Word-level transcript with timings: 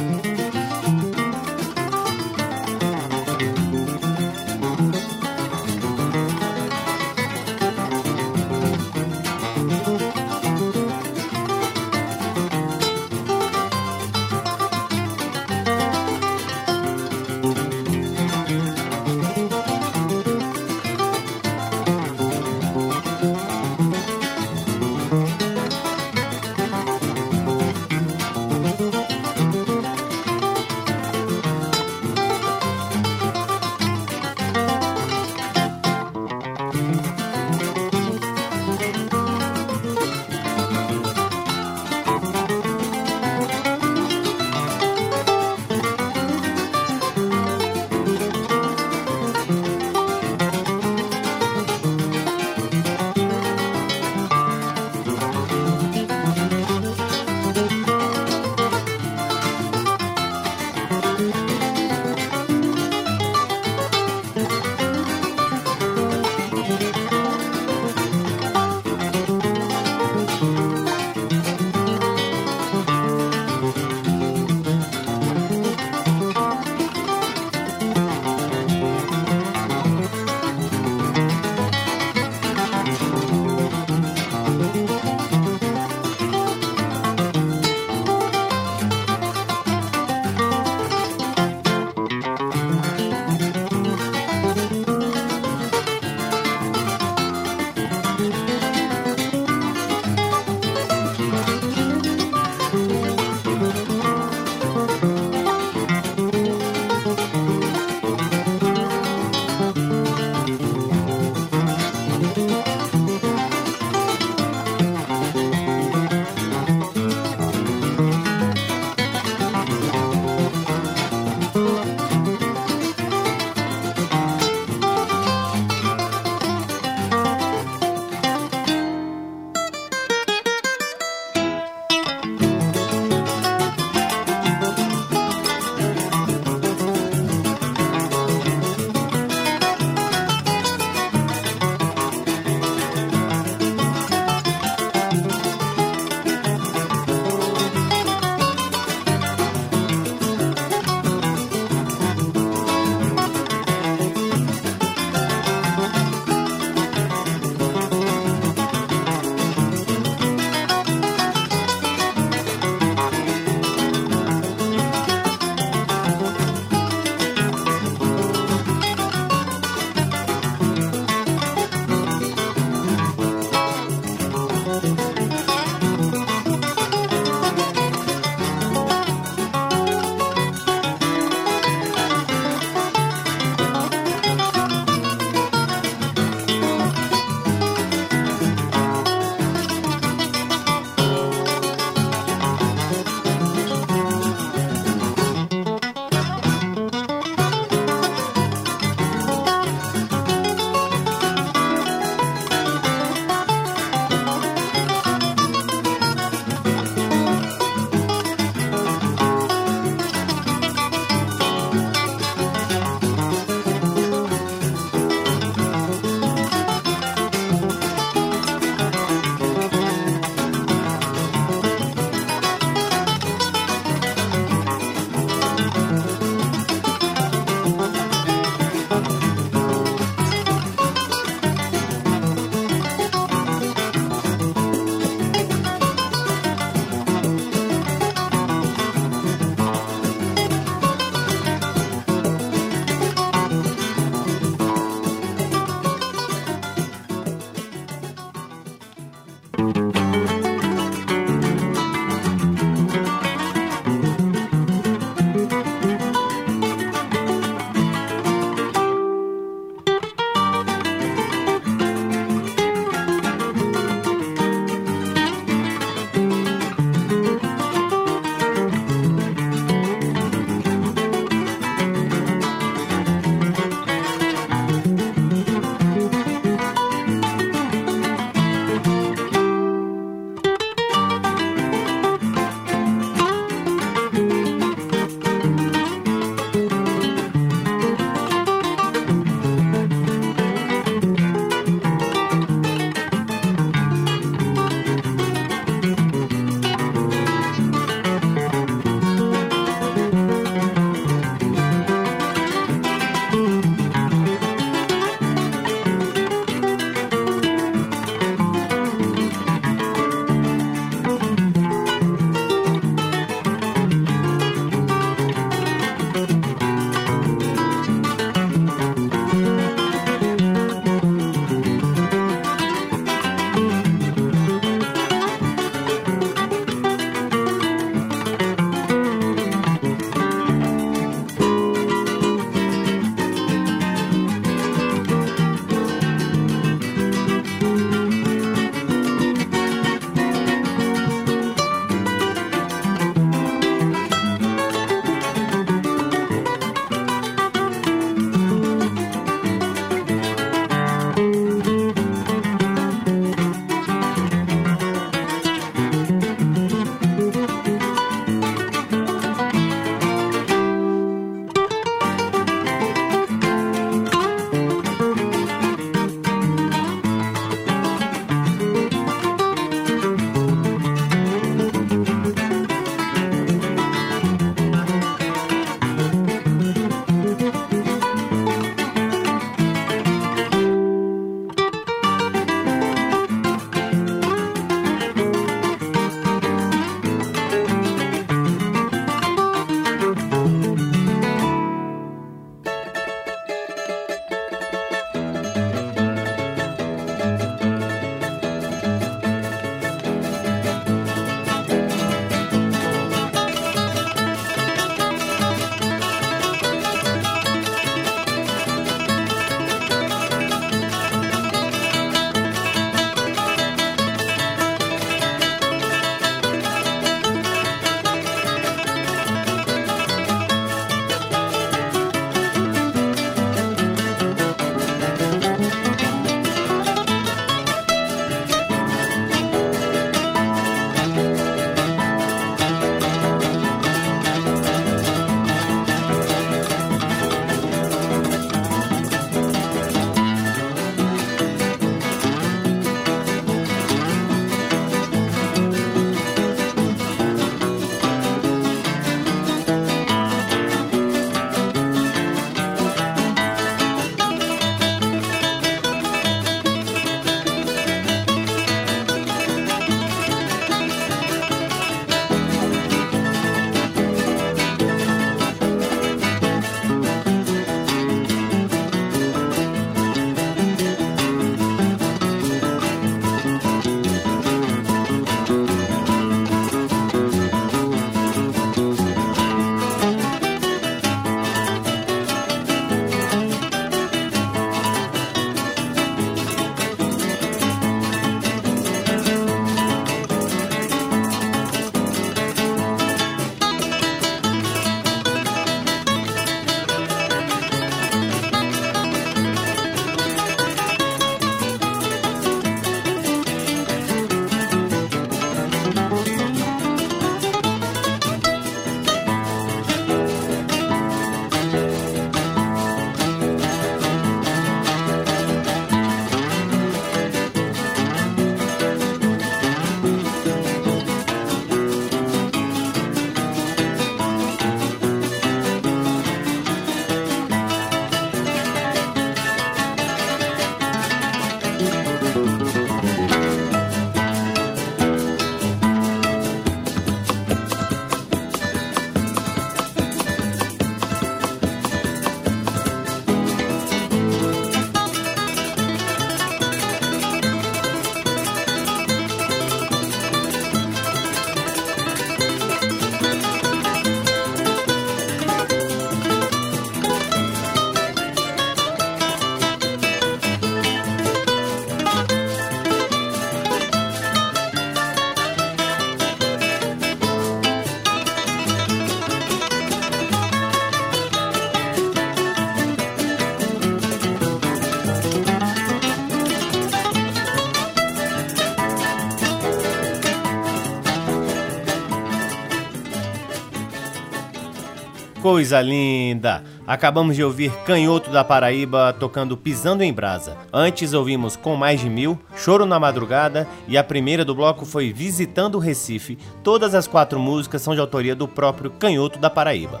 coisa 585.44 585.78
linda! 585.82 586.64
Acabamos 586.86 587.36
de 587.36 587.44
ouvir 587.44 587.70
Canhoto 587.84 588.30
da 588.30 588.42
Paraíba 588.42 589.12
tocando 589.12 589.58
Pisando 589.58 590.02
em 590.02 590.10
Brasa. 590.10 590.56
Antes 590.72 591.12
ouvimos 591.12 591.54
Com 591.54 591.76
Mais 591.76 592.00
de 592.00 592.08
Mil, 592.08 592.38
Choro 592.56 592.86
na 592.86 592.98
Madrugada 592.98 593.68
e 593.86 593.98
a 593.98 594.02
primeira 594.02 594.42
do 594.42 594.54
bloco 594.54 594.86
foi 594.86 595.12
Visitando 595.12 595.74
o 595.74 595.78
Recife. 595.78 596.38
Todas 596.62 596.94
as 596.94 597.06
quatro 597.06 597.38
músicas 597.38 597.82
são 597.82 597.92
de 597.92 598.00
autoria 598.00 598.34
do 598.34 598.48
próprio 598.48 598.90
Canhoto 598.92 599.38
da 599.38 599.50
Paraíba. 599.50 600.00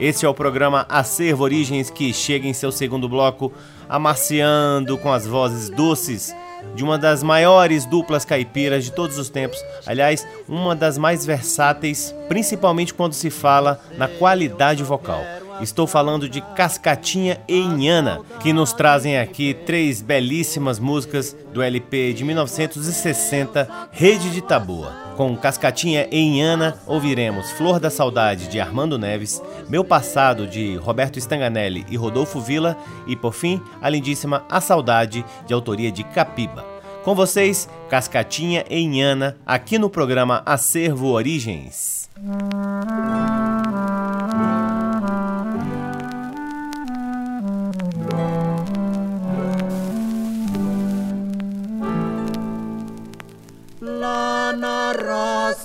Esse 0.00 0.24
é 0.24 0.28
o 0.28 0.32
programa 0.32 0.86
Acervo 0.88 1.44
Origens 1.44 1.90
que 1.90 2.10
chega 2.14 2.48
em 2.48 2.54
seu 2.54 2.72
segundo 2.72 3.10
bloco 3.10 3.52
amaciando 3.90 4.96
com 4.96 5.12
as 5.12 5.26
vozes 5.26 5.68
doces 5.68 6.34
de 6.74 6.84
uma 6.84 6.98
das 6.98 7.22
maiores 7.22 7.84
duplas 7.84 8.24
caipiras 8.24 8.84
de 8.84 8.92
todos 8.92 9.18
os 9.18 9.28
tempos. 9.28 9.62
Aliás, 9.86 10.26
uma 10.48 10.74
das 10.74 10.98
mais 10.98 11.24
versáteis, 11.24 12.14
principalmente 12.28 12.94
quando 12.94 13.12
se 13.12 13.30
fala 13.30 13.80
na 13.96 14.08
qualidade 14.08 14.82
vocal. 14.82 15.22
Estou 15.60 15.86
falando 15.86 16.28
de 16.28 16.40
Cascatinha 16.40 17.40
e 17.48 17.58
Inhana, 17.58 18.20
que 18.40 18.52
nos 18.52 18.72
trazem 18.72 19.18
aqui 19.18 19.54
três 19.54 20.00
belíssimas 20.00 20.78
músicas 20.78 21.36
do 21.52 21.62
LP 21.62 22.12
de 22.12 22.24
1960, 22.24 23.68
Rede 23.90 24.30
de 24.30 24.40
Taboa. 24.40 24.92
Com 25.16 25.36
Cascatinha 25.36 26.06
e 26.12 26.20
Inhana, 26.20 26.78
ouviremos 26.86 27.50
Flor 27.52 27.80
da 27.80 27.90
Saudade 27.90 28.46
de 28.46 28.60
Armando 28.60 28.96
Neves, 28.96 29.42
Meu 29.68 29.82
Passado 29.82 30.46
de 30.46 30.76
Roberto 30.76 31.18
Stanganelli 31.18 31.84
e 31.90 31.96
Rodolfo 31.96 32.40
Villa 32.40 32.76
e, 33.06 33.16
por 33.16 33.34
fim, 33.34 33.60
a 33.82 33.88
lindíssima 33.88 34.44
A 34.48 34.60
Saudade 34.60 35.24
de 35.44 35.52
autoria 35.52 35.90
de 35.90 36.04
Capiba. 36.04 36.64
Com 37.02 37.14
vocês, 37.14 37.68
Cascatinha 37.88 38.64
e 38.70 38.78
Inhana, 38.78 39.36
aqui 39.44 39.78
no 39.78 39.90
programa 39.90 40.42
Acervo 40.46 41.08
Origens. 41.08 42.08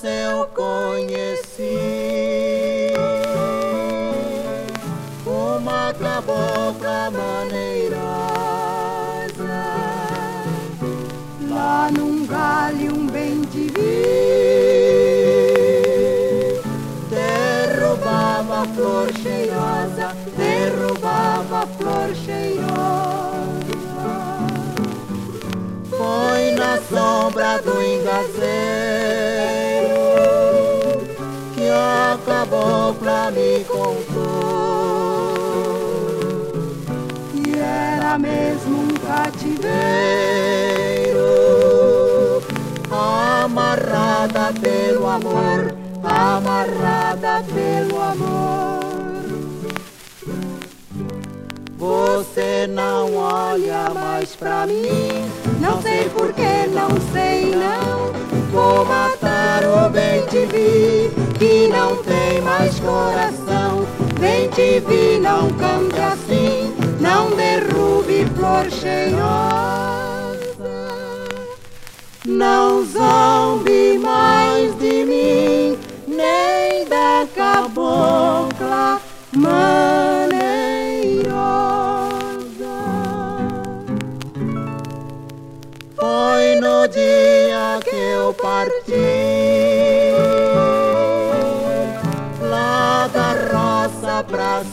Eu 0.07 0.47
conheci. 0.47 1.77
Uma 5.25 5.93
cabocla 5.93 7.11
maneirosa 7.11 8.43
lá 11.49 11.89
num 11.91 12.25
galho 12.25 12.95
um 12.95 13.07
bem 13.07 13.41
vi 13.51 13.71
derrubava 17.09 18.65
flor 18.75 19.11
cheirosa 19.21 20.15
derrubava 20.37 21.67
flor 21.77 22.15
cheirosa. 22.15 23.23
Foi 25.89 26.51
na 26.51 26.79
sombra 26.89 27.61
do 27.61 27.81
engazeiro 27.81 28.32
a 32.63 32.93
cabocla 32.93 33.31
me 33.31 33.63
contou 33.65 34.13
que 37.31 37.59
era 37.59 38.17
mesmo 38.17 38.83
um 38.83 38.87
cativeiro 39.05 39.63
amarrada 42.91 44.53
pelo 44.61 45.07
amor, 45.07 45.75
amarrada 46.03 47.43
pelo 47.53 48.01
amor. 48.01 48.83
Você 51.77 52.67
não 52.67 53.15
olha 53.17 53.89
mais 53.93 54.35
pra 54.35 54.65
mim, 54.65 55.29
não 55.59 55.81
sei 55.81 56.09
porquê, 56.09 56.67
não 56.71 56.89
sei 57.11 57.53
não. 57.55 58.13
Vou 58.51 58.85
matar 58.85 59.63
o 59.63 59.89
bem 59.89 60.25
te 60.27 60.45
que 61.43 61.67
não 61.67 61.97
tem 61.97 62.39
mais 62.41 62.79
coração. 62.79 63.85
Bem 64.17 64.47
te 64.49 64.79
vi, 64.79 65.19
não 65.19 65.49
cante 65.51 65.99
assim, 65.99 66.73
não 67.01 67.31
derrube 67.35 68.25
flor 68.33 68.71
cheirosa. 68.71 70.33
Não 72.25 72.85
zombe 72.85 73.99
mais 73.99 74.73
de 74.79 75.03
mim, 75.03 75.77
nem 76.07 76.87
da 76.87 77.27
cabocla 77.35 79.01
maneirosa. 79.35 80.23
Foi 85.97 86.55
no 86.61 86.87
dia 86.87 87.79
que 87.83 87.95
eu 87.95 88.33
parti 88.33 89.22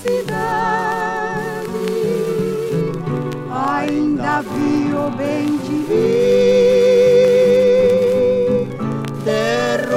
cidade. 0.03 1.71
Ainda 3.51 4.43
vi 4.43 4.93
o 4.95 5.11
bem 5.17 5.59
te 5.59 5.77
vi 5.89 6.81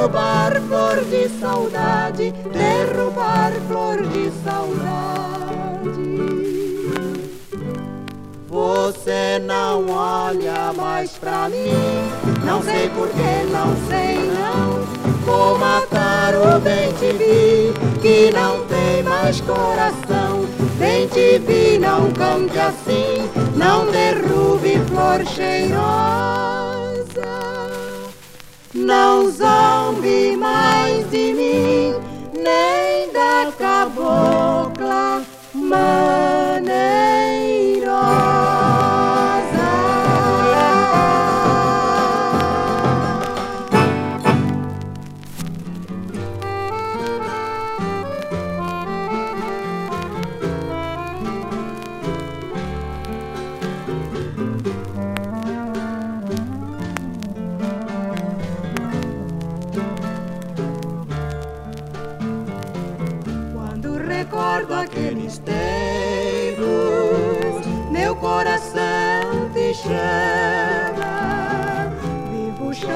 derrubar 0.04 0.62
flor 0.68 1.04
de 1.06 1.30
saudade, 1.40 2.34
derrubar 2.52 3.52
flor 3.68 4.02
de 4.08 4.32
saudade. 4.44 5.04
Você 8.50 9.40
não 9.40 9.90
olha 9.90 10.74
mais 10.74 11.12
pra 11.14 11.50
mim, 11.50 11.72
não 12.46 12.62
sei 12.62 12.90
porquê, 12.90 13.46
não 13.52 13.76
sei 13.88 14.18
não. 14.32 15.03
Vou 15.26 15.58
matar 15.58 16.34
o 16.36 16.60
bem 16.60 16.92
te 16.94 17.14
vi, 17.14 17.74
que 18.02 18.32
não 18.32 18.66
tem 18.66 19.04
mais 19.04 19.40
coração. 19.42 20.46
Bem 20.78 21.08
te 21.08 21.40
vi, 21.40 21.78
não 21.78 22.12
cante 22.12 22.60
assim, 22.60 23.30
não 23.56 23.86
derrube 23.90 24.82
flor 24.90 25.26
cheirosa. 25.26 25.84
Não 28.74 29.32
zombe 29.32 30.36
mais 30.36 31.10
de 31.10 31.34
mim, 31.34 31.96
nem 32.34 33.12
da 33.14 33.52
cabocla 33.58 35.24
maneirosa. 35.54 36.23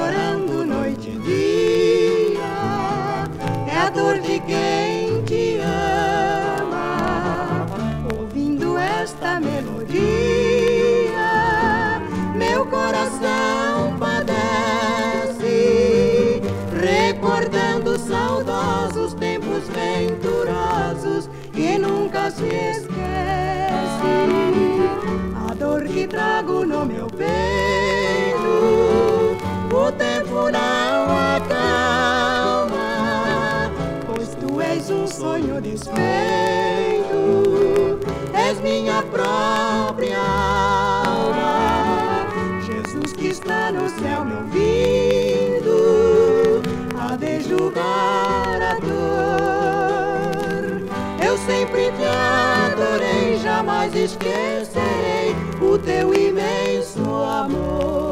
Chorando 0.08 0.64
noite 0.64 1.10
e 1.10 1.18
dia, 1.18 2.40
é 3.66 3.76
a 3.76 3.90
dor 3.90 4.18
de 4.18 4.40
quem 4.40 5.22
te 5.24 5.58
ama, 5.60 7.66
ouvindo 8.18 8.78
esta 8.78 9.38
melodia, 9.38 10.00
meu 12.34 12.64
coração 12.66 13.98
padece, 13.98 15.42
recordando 16.80 17.98
saudosos 17.98 19.12
tempos 19.12 19.68
venturosos 19.68 21.28
que 21.52 21.76
nunca 21.76 22.30
se 22.30 22.46
esquece. 22.46 22.96
A 25.50 25.54
dor 25.54 25.84
que 25.84 26.06
trago 26.06 26.64
no 26.64 26.86
meu 26.86 27.08
desfeito, 35.60 35.98
és 38.34 38.60
minha 38.60 39.02
própria 39.02 40.18
alma. 41.04 42.26
Jesus 42.66 43.12
que 43.12 43.28
está 43.28 43.72
no 43.72 43.88
céu 43.88 44.24
me 44.24 44.34
ouvindo, 44.34 45.72
a 46.98 47.16
de 47.16 47.40
julgar 47.40 48.62
a 48.62 48.74
dor 48.80 49.48
sempre 51.48 51.90
te 51.92 52.04
adorei, 52.04 53.38
jamais 53.38 53.94
esquecerei 53.94 55.34
o 55.60 55.78
teu 55.78 56.14
imenso 56.14 57.02
amor. 57.24 58.07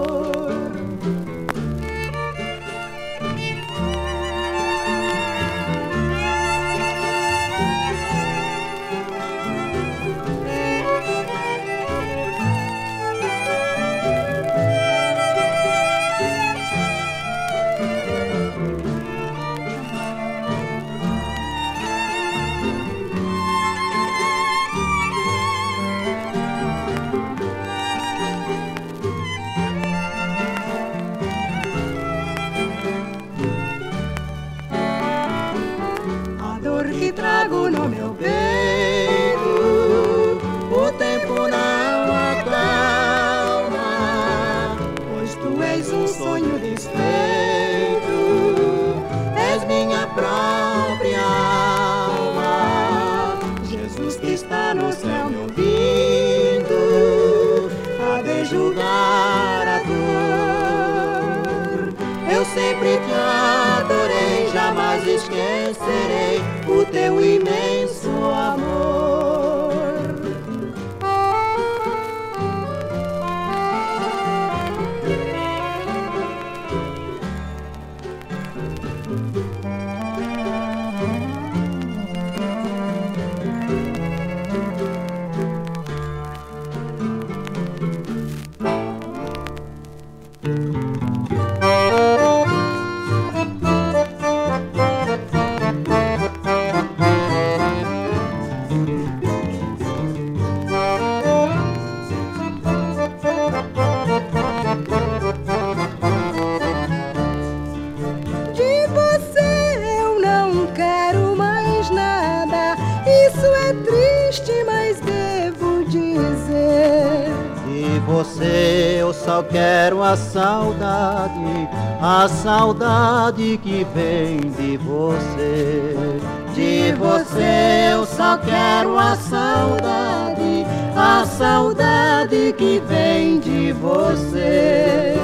Saudade, 120.37 121.67
a 121.99 122.29
saudade 122.29 123.59
que 123.63 123.87
vem 123.95 124.39
de 124.51 124.77
você. 124.77 126.21
De 126.55 126.93
você 126.93 127.93
eu 127.93 128.05
só 128.05 128.37
quero 128.37 128.99
a 128.99 129.17
saudade, 129.17 130.67
a 130.95 131.25
saudade 131.25 132.55
que 132.59 132.83
vem 132.87 133.41
de 133.41 133.73
você. 133.73 135.16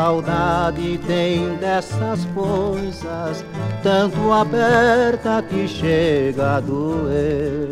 Saudade 0.00 0.98
tem 1.06 1.56
dessas 1.56 2.24
coisas, 2.34 3.44
tanto 3.82 4.32
aberta 4.32 5.44
que 5.46 5.68
chega 5.68 6.56
a 6.56 6.60
doer. 6.60 7.68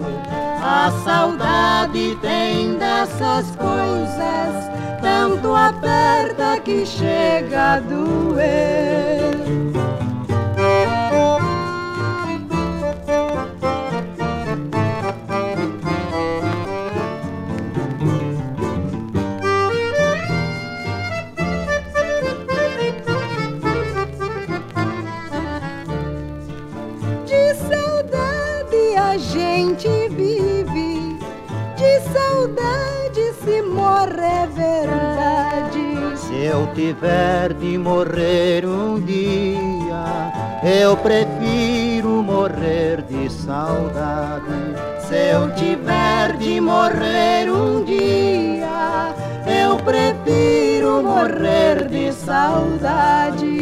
A 0.62 0.90
saudade 1.04 2.18
tem 2.20 2.76
dessas 2.76 3.46
coisas, 3.56 4.70
tanto 5.00 5.54
aperta 5.54 6.60
que 6.62 6.84
chega 6.84 7.76
a 7.76 7.80
doer. 7.80 9.67
Tiver 36.78 37.54
de 37.54 37.76
morrer 37.76 38.64
um 38.64 39.00
dia, 39.00 40.32
eu 40.62 40.96
prefiro 40.96 42.22
morrer 42.22 43.02
de 43.02 43.28
saudade. 43.28 44.76
Se 45.00 45.16
eu 45.32 45.52
tiver 45.56 46.36
de 46.36 46.60
morrer 46.60 47.50
um 47.50 47.84
dia, 47.84 49.12
eu 49.44 49.76
prefiro 49.78 51.02
morrer 51.02 51.88
de 51.88 52.12
saudade. 52.12 53.58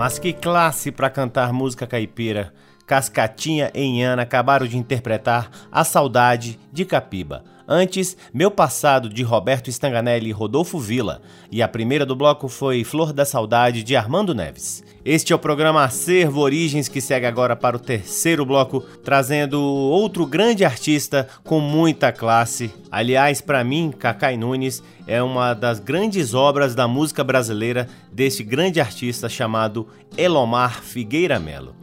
Mas 0.00 0.18
que 0.18 0.32
classe 0.32 0.90
para 0.90 1.10
cantar 1.10 1.52
música 1.52 1.86
caipira! 1.86 2.54
Cascatinha 2.86 3.70
e 3.74 3.82
Inhana 3.82 4.22
acabaram 4.22 4.66
de 4.66 4.78
interpretar 4.78 5.50
A 5.70 5.84
Saudade 5.84 6.58
de 6.72 6.86
Capiba. 6.86 7.44
Antes, 7.72 8.16
Meu 8.34 8.50
Passado 8.50 9.08
de 9.08 9.22
Roberto 9.22 9.70
Stanganelli 9.70 10.30
e 10.30 10.32
Rodolfo 10.32 10.76
Villa. 10.76 11.22
E 11.52 11.62
a 11.62 11.68
primeira 11.68 12.04
do 12.04 12.16
bloco 12.16 12.48
foi 12.48 12.82
Flor 12.82 13.12
da 13.12 13.24
Saudade 13.24 13.84
de 13.84 13.94
Armando 13.94 14.34
Neves. 14.34 14.82
Este 15.04 15.32
é 15.32 15.36
o 15.36 15.38
programa 15.38 15.84
Acervo 15.84 16.40
Origens 16.40 16.88
que 16.88 17.00
segue 17.00 17.26
agora 17.26 17.54
para 17.54 17.76
o 17.76 17.80
terceiro 17.80 18.44
bloco, 18.44 18.80
trazendo 19.04 19.62
outro 19.62 20.26
grande 20.26 20.64
artista 20.64 21.28
com 21.44 21.60
muita 21.60 22.10
classe. 22.10 22.72
Aliás, 22.90 23.40
para 23.40 23.62
mim, 23.62 23.94
Cacai 23.96 24.36
Nunes 24.36 24.82
é 25.06 25.22
uma 25.22 25.54
das 25.54 25.78
grandes 25.78 26.34
obras 26.34 26.74
da 26.74 26.88
música 26.88 27.22
brasileira 27.22 27.86
deste 28.10 28.42
grande 28.42 28.80
artista 28.80 29.28
chamado 29.28 29.86
Elomar 30.18 30.82
Figueira 30.82 31.38
Melo. 31.38 31.79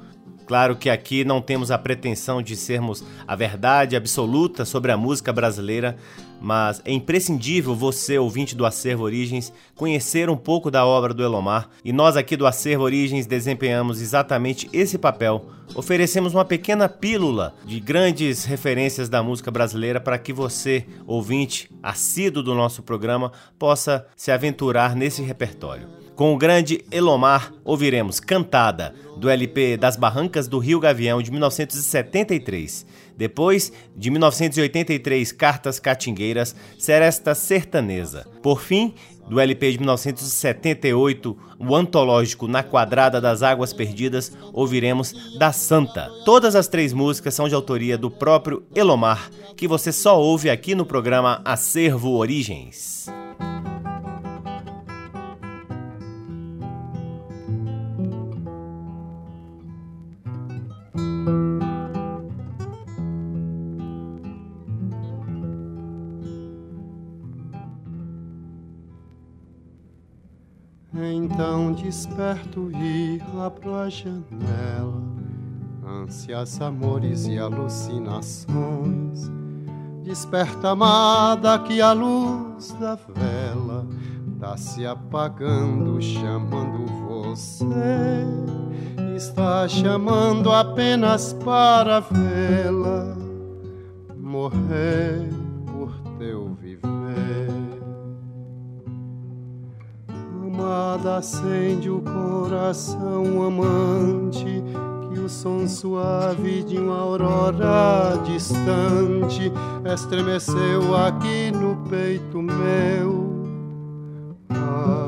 Claro 0.47 0.77
que 0.77 0.89
aqui 0.89 1.25
não 1.25 1.41
temos 1.41 1.71
a 1.71 1.77
pretensão 1.77 2.41
de 2.41 2.55
sermos 2.55 3.03
a 3.27 3.36
verdade 3.36 3.97
absoluta 3.97 4.63
sobre 4.63 4.93
a 4.93 4.97
música 4.97 5.33
brasileira, 5.33 5.97
mas 6.41 6.81
é 6.86 6.91
imprescindível 6.93 7.75
você, 7.75 8.17
ouvinte 8.17 8.55
do 8.55 8.65
Acervo 8.65 9.03
Origens, 9.03 9.51
conhecer 9.75 10.29
um 10.29 10.38
pouco 10.38 10.71
da 10.71 10.86
obra 10.86 11.13
do 11.13 11.21
Elomar, 11.21 11.69
e 11.83 11.91
nós 11.91 12.15
aqui 12.15 12.38
do 12.38 12.47
Acervo 12.47 12.86
Origens 12.86 13.25
desempenhamos 13.25 14.01
exatamente 14.01 14.69
esse 14.71 14.97
papel. 14.97 15.45
Oferecemos 15.75 16.33
uma 16.33 16.45
pequena 16.45 16.88
pílula 16.88 17.53
de 17.65 17.81
grandes 17.81 18.45
referências 18.45 19.10
da 19.10 19.21
música 19.21 19.51
brasileira 19.51 19.99
para 19.99 20.17
que 20.17 20.31
você, 20.31 20.86
ouvinte 21.05 21.69
assíduo 21.83 22.41
do 22.41 22.55
nosso 22.55 22.81
programa, 22.81 23.33
possa 23.60 24.07
se 24.15 24.31
aventurar 24.31 24.95
nesse 24.95 25.21
repertório. 25.21 25.96
Com 26.17 26.34
o 26.34 26.38
grande 26.38 26.84
Elomar, 26.91 27.53
ouviremos 27.63 28.19
Cantada, 28.19 28.91
do 29.17 29.30
LP 29.30 29.77
Das 29.77 29.95
Barrancas 29.95 30.47
do 30.47 30.58
Rio 30.58 30.80
Gavião, 30.80 31.21
de 31.21 31.30
1973. 31.30 32.88
Depois, 33.15 33.71
de 33.95 34.10
1983, 34.10 35.32
Cartas 35.32 35.80
Catingueiras, 35.80 36.56
Seresta 36.80 37.36
Sertaneza. 37.36 38.25
Por 38.41 38.62
fim, 38.62 38.95
do 39.30 39.39
LP 39.39 39.73
de 39.73 39.77
1978, 39.77 41.38
o 41.60 41.75
antológico 41.75 42.47
Na 42.47 42.63
Quadrada 42.63 43.21
das 43.21 43.43
Águas 43.43 43.71
Perdidas, 43.71 44.36
ouviremos 44.51 45.13
Da 45.38 45.51
Santa. 45.53 46.10
Todas 46.25 46.56
as 46.56 46.67
três 46.67 46.93
músicas 46.93 47.36
são 47.36 47.47
de 47.47 47.53
autoria 47.53 47.95
do 47.95 48.10
próprio 48.10 48.63
Elomar, 48.73 49.30
que 49.56 49.67
você 49.67 49.91
só 49.91 50.19
ouve 50.19 50.49
aqui 50.49 50.73
no 50.73 50.84
programa 50.84 51.43
Acervo 51.45 52.15
Origens. 52.15 53.06
Desperto 71.97 72.69
e 72.75 73.19
abro 73.43 73.73
a 73.73 73.89
janela, 73.89 75.01
ânsias, 75.83 76.62
amores 76.62 77.25
e 77.25 77.39
alucinações. 77.39 79.31
Desperta 80.03 80.69
amada 80.69 81.57
que 81.57 81.81
a 81.81 81.93
luz 81.93 82.71
da 82.79 82.93
vela 82.93 83.88
tá 84.39 84.55
se 84.55 84.86
apagando, 84.86 85.99
chamando 85.99 86.86
você. 87.07 87.65
Está 89.15 89.67
chamando 89.67 90.51
apenas 90.51 91.33
para 91.33 92.01
vê-la 92.01 93.17
morrer 94.15 95.37
amada 100.67 101.17
acende 101.17 101.89
o 101.89 102.01
coração 102.01 103.41
amante 103.41 104.62
que 105.10 105.19
o 105.19 105.30
som 105.30 105.65
suave 105.65 106.62
de 106.63 106.77
uma 106.77 106.99
aurora 106.99 108.21
distante 108.25 109.51
estremeceu 109.86 110.93
aqui 110.95 111.51
no 111.51 111.77
peito 111.89 112.41
meu. 112.41 113.27
Ai. 114.49 115.08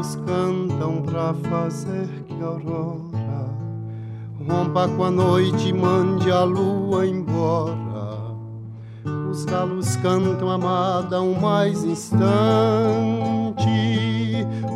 Os 0.00 0.16
cantam 0.16 1.02
pra 1.02 1.32
fazer 1.48 2.08
que 2.26 2.42
a 2.42 2.46
aurora 2.46 3.48
rompa 4.48 4.88
com 4.88 5.04
a 5.04 5.10
noite 5.10 5.68
e 5.68 5.72
mande 5.72 6.30
a 6.30 6.42
lua 6.42 7.06
embora 7.06 7.85
os 9.36 9.44
galos 9.44 9.96
cantam 9.96 10.50
amada 10.50 11.20
um 11.20 11.38
mais 11.38 11.84
instante. 11.84 12.24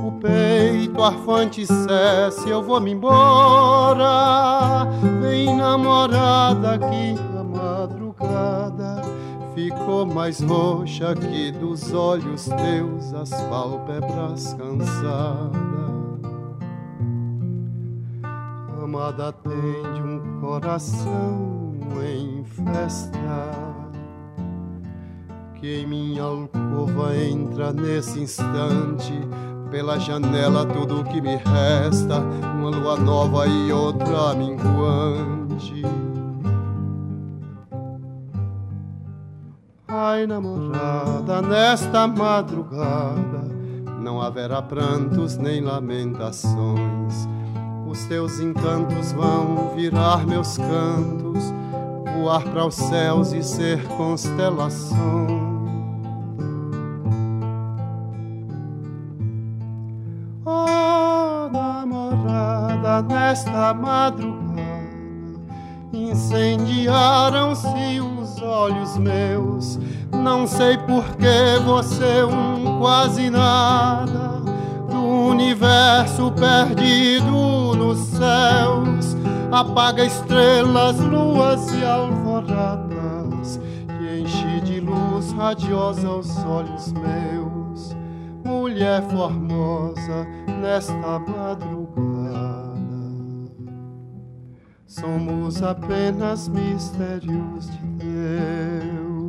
O 0.05 0.13
peito 0.21 1.03
arfante 1.03 1.65
cesse, 1.65 2.51
eu 2.51 2.63
vou 2.63 2.79
me 2.79 2.93
embora. 2.93 4.87
Vem 5.23 5.57
namorada 5.57 6.79
que 6.79 7.17
a 7.39 7.43
madrugada 7.43 9.01
ficou 9.55 10.05
mais 10.05 10.43
roxa 10.43 11.15
que 11.15 11.53
dos 11.53 11.95
olhos 11.95 12.45
teus 12.45 13.15
as 13.15 13.31
pálpebras 13.45 14.53
cansadas. 14.53 15.61
Amada 18.83 19.29
atende 19.29 20.03
um 20.03 20.41
coração 20.41 21.73
em 22.03 22.45
festa 22.45 23.70
que 25.61 25.81
em 25.81 25.87
minha 25.87 26.23
alcova 26.23 27.15
entra 27.15 27.73
nesse 27.73 28.19
instante. 28.19 29.13
Pela 29.71 29.99
janela 30.01 30.65
tudo 30.67 31.05
que 31.05 31.21
me 31.21 31.37
resta, 31.37 32.19
uma 32.19 32.71
lua 32.71 32.97
nova 32.97 33.47
e 33.47 33.71
outra 33.71 34.35
minguante. 34.35 35.83
Ai, 39.87 40.27
namorada, 40.27 41.43
nesta 41.43 42.09
madrugada 42.09 43.51
não 44.01 44.21
haverá 44.21 44.63
prantos 44.63 45.37
nem 45.37 45.61
lamentações. 45.61 47.29
Os 47.87 48.05
teus 48.07 48.41
encantos 48.41 49.13
vão 49.13 49.75
virar 49.77 50.27
meus 50.27 50.57
cantos, 50.57 51.45
voar 52.17 52.43
para 52.45 52.67
os 52.67 52.75
céus 52.75 53.33
e 53.33 53.43
ser 53.43 53.87
constelação. 53.89 55.50
Nesta 63.31 63.73
madrugada 63.73 64.61
incendiaram-se 65.93 68.01
os 68.01 68.43
olhos 68.43 68.99
meus. 68.99 69.79
Não 70.11 70.49
sei 70.49 70.77
por 70.79 71.05
que 71.17 71.61
você 71.65 72.25
um 72.25 72.81
quase 72.81 73.31
nada 73.31 74.41
do 74.91 75.01
universo 75.01 76.33
perdido 76.33 77.77
nos 77.77 77.99
céus 77.99 79.17
apaga 79.53 80.05
estrelas, 80.05 80.99
luas 80.99 81.73
e 81.73 81.85
alvoradas 81.85 83.61
e 84.01 84.23
enche 84.23 84.61
de 84.63 84.81
luz 84.81 85.31
radiosa 85.33 86.11
os 86.11 86.37
olhos 86.45 86.93
meus. 86.93 87.97
Mulher 88.45 89.03
formosa 89.03 90.27
nesta 90.61 91.21
madrugada 91.21 92.10
somos 94.91 95.63
apenas 95.63 96.49
mistérios 96.49 97.71
de 97.71 97.87
Deus. 97.99 99.21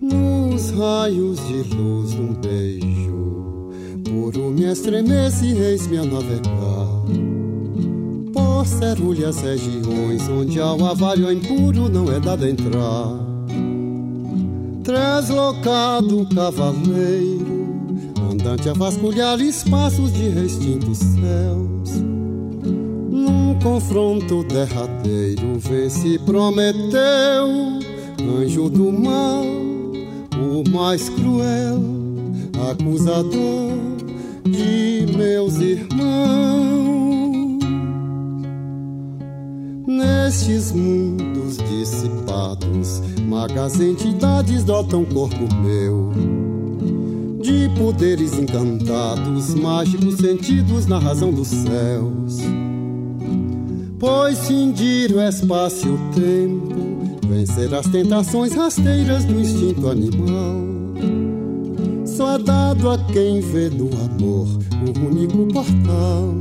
Nos 0.00 0.70
raios 0.70 1.38
de 1.46 1.62
luz 1.74 2.14
um 2.14 2.32
beijo 2.32 2.89
Puro 4.30 4.50
me 4.50 4.64
estremece 4.64 5.46
eis-me 5.46 5.98
a 5.98 6.04
navegar 6.04 7.02
Por 8.32 8.64
cerulhas 8.64 9.40
regiões 9.40 10.28
onde 10.28 10.60
ao 10.60 10.84
avalho 10.84 11.32
impuro 11.32 11.88
não 11.88 12.12
é 12.12 12.20
dado 12.20 12.46
entrar. 12.46 13.18
Translocado 14.84 16.28
cavaleiro 16.32 17.66
Andante 18.30 18.68
a 18.68 18.72
vasculhar 18.72 19.40
espaços 19.40 20.12
de 20.12 20.28
extintos 20.44 20.98
céus. 20.98 22.00
Num 23.10 23.58
confronto 23.60 24.44
derradeiro 24.44 25.58
vence 25.58 26.20
Prometeu 26.20 27.80
Anjo 28.38 28.70
do 28.70 28.92
mal, 28.92 29.42
o 29.42 30.70
mais 30.70 31.08
cruel 31.08 31.80
acusador 32.70 33.89
de 34.50 35.06
meus 35.16 35.56
irmãos. 35.56 36.30
nestes 40.30 40.70
mundos 40.72 41.56
dissipados, 41.56 43.02
magas 43.26 43.80
entidades 43.80 44.62
dotam 44.62 45.04
corpo 45.04 45.52
meu 45.56 46.12
de 47.42 47.68
poderes 47.76 48.34
encantados, 48.38 49.54
mágicos 49.54 50.16
sentidos 50.16 50.86
na 50.86 50.98
razão 50.98 51.32
dos 51.32 51.48
céus. 51.48 52.38
Pois 53.98 54.38
cindir 54.38 55.12
o 55.12 55.20
espaço 55.20 55.86
e 55.86 55.90
o 55.90 55.98
tempo, 56.14 57.26
vencer 57.26 57.74
as 57.74 57.86
tentações 57.86 58.52
rasteiras 58.52 59.24
do 59.24 59.40
instinto 59.40 59.88
animal. 59.88 60.79
Só 62.20 62.36
dado 62.36 62.90
a 62.90 62.98
quem 62.98 63.40
vê 63.40 63.70
no 63.70 63.86
amor 64.04 64.46
o 64.46 65.06
único 65.08 65.46
portal 65.54 66.34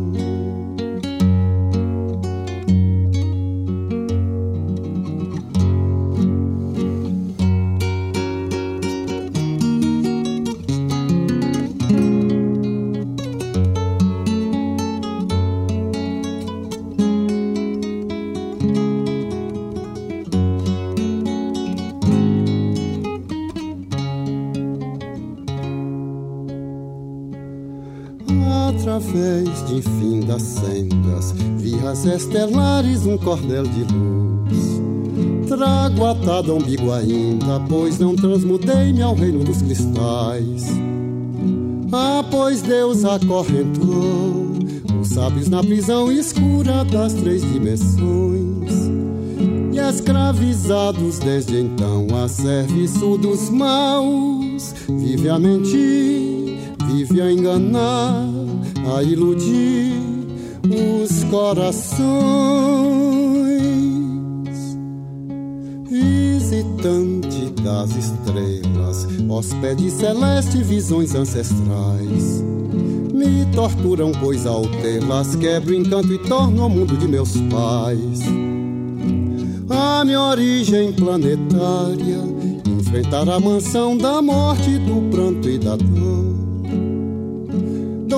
estelares 32.16 33.06
um 33.06 33.18
cordel 33.18 33.64
de 33.64 33.84
luz. 33.94 34.80
Trago 35.48 36.06
atado 36.06 36.52
ao 36.52 36.58
umbigo 36.58 36.92
ainda, 36.92 37.60
pois 37.68 38.00
não 38.00 38.16
transmudei-me 38.16 39.02
ao 39.02 39.16
reino 39.16 39.44
dos 39.44 39.62
cristais. 39.62 40.68
Ah, 41.92 42.24
pois 42.30 42.62
Deus 42.62 43.04
acorrentou 43.04 44.54
os 45.02 45.08
sábios 45.10 45.50
na 45.50 45.64
prisão 45.64 46.12
escura 46.12 46.84
das 46.86 47.14
três 47.14 47.42
dimensões. 47.42 48.90
E 49.74 49.80
escravizados 49.80 51.20
desde 51.20 51.60
então 51.60 52.08
a 52.24 52.28
serviço 52.28 53.18
dos 53.18 53.50
maus, 53.50 54.74
vive 54.88 55.30
a 55.30 55.40
mentir, 55.40 56.58
vive 56.86 57.22
a 57.22 57.32
enganar, 57.32 58.28
a 58.96 59.04
iludir 59.04 60.09
os 60.68 61.24
corações. 61.26 62.10
Visitante 65.90 67.50
das 67.64 67.96
estrelas, 67.96 69.08
hóspede 69.30 69.90
celeste, 69.90 70.64
visões 70.64 71.16
ancestrais. 71.16 72.44
Me 73.14 73.46
torturam, 73.54 74.12
pois 74.20 74.46
ao 74.46 74.64
quebro 75.40 75.74
encanto 75.74 76.14
e 76.14 76.18
torno 76.20 76.66
o 76.66 76.70
mundo 76.70 76.98
de 76.98 77.08
meus 77.08 77.34
pais. 77.52 78.22
A 79.70 80.04
minha 80.04 80.22
origem 80.22 80.94
planetária, 80.94 82.20
enfrentar 82.66 83.30
a 83.30 83.40
mansão 83.40 83.98
da 83.98 84.22
morte, 84.22 84.78
do 84.80 85.10
pranto 85.10 85.50
e 85.50 85.58
da 85.58 85.76
dor 85.76 86.39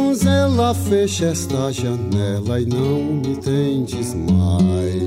donzela, 0.01 0.73
fecha 0.73 1.27
esta 1.27 1.71
janela 1.71 2.59
e 2.59 2.65
não 2.65 3.03
me 3.03 3.35
tendes 3.37 4.13
mais. 4.15 5.01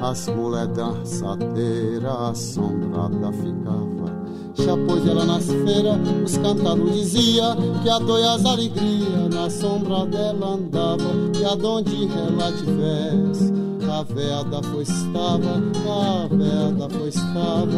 As 0.00 0.28
mulheres 0.28 0.68
dançadeiras 0.68 2.04
assombrada 2.04 3.32
ficava. 3.32 4.18
Já 4.54 4.76
pois 4.86 5.06
ela 5.06 5.24
nas 5.24 5.44
feiras, 5.44 5.98
os 6.24 6.36
cantados 6.38 6.92
dizia 6.92 7.56
Que 7.82 7.88
a 7.90 7.98
dor 7.98 8.18
e 8.18 8.24
as 8.24 8.44
alegrias 8.44 9.28
na 9.32 9.50
sombra 9.50 10.06
dela 10.06 10.54
andava 10.54 11.04
E 11.38 11.44
aonde 11.44 12.08
ela 12.08 12.52
tivesse 12.52 13.58
a 13.90 14.02
veada 14.02 14.62
foi 14.64 14.82
estava, 14.82 15.62
a 15.88 16.28
veada 16.28 16.90
foi 16.90 17.08
estava. 17.08 17.68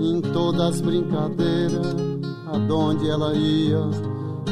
Em 0.00 0.20
todas 0.32 0.60
as 0.60 0.80
brincadeiras, 0.80 2.09
aonde 2.52 3.08
ela 3.08 3.34
ia 3.34 3.80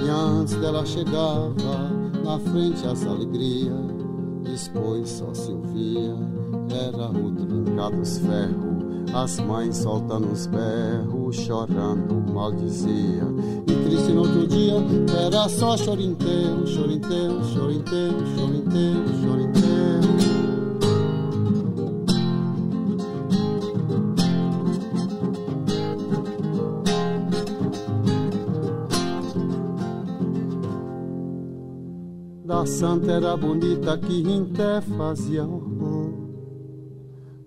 E 0.03 0.09
antes 0.09 0.55
dela 0.57 0.85
chegava, 0.87 1.91
na 2.25 2.39
frente 2.39 2.87
as 2.87 3.07
alegrias 3.07 3.99
depois 4.45 5.09
só 5.09 5.33
se 5.35 5.53
ouvia 5.53 6.15
era 6.71 7.11
o 7.11 7.33
trincar 7.33 7.91
dos 7.91 8.19
ferros, 8.19 9.15
as 9.15 9.41
mães 9.41 9.77
soltando 9.77 10.31
os 10.31 10.47
berros, 10.47 11.37
chorando 11.37 12.15
maldizia. 12.33 13.25
E 13.67 13.73
triste 13.85 14.13
no 14.13 14.21
outro 14.21 14.47
dia 14.47 14.75
era 15.27 15.49
só 15.49 15.77
chorinteiro, 15.77 16.67
chorinteiro, 16.67 17.45
chorinteiro, 17.45 18.27
chorinteiro, 18.37 19.05
chorinteiro. 19.23 20.38
A 32.59 32.67
santa 32.67 33.13
era 33.13 33.37
bonita 33.37 33.97
que 33.97 34.21
até 34.21 34.81
fazia 34.81 35.45
horror. 35.45 36.13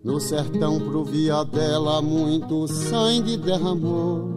No 0.02 0.22
sertão 0.22 0.80
provia 0.80 1.44
dela 1.44 2.02
muito 2.02 2.66
sangue 2.70 3.36
derramou. 3.36 4.32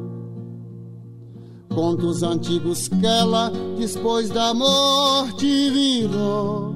Contos 1.73 2.25
antigos 2.25 2.89
que 2.89 3.07
ela, 3.07 3.53
depois 3.79 4.31
da 4.31 4.53
morte, 4.53 5.71
virou. 5.71 6.75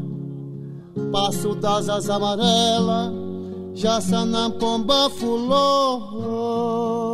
Passo 1.10 1.56
das 1.56 1.88
asas 1.88 2.08
amarelas, 2.08 3.12
já 3.74 4.00
pomba 4.60 5.10
fulou. 5.10 7.07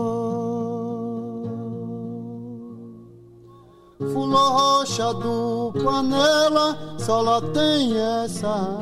Fulô 4.12 4.48
roxa 4.48 5.14
do 5.14 5.72
Panela, 5.82 6.76
só 6.98 7.20
lá 7.20 7.40
tem 7.40 7.96
essa. 7.96 8.80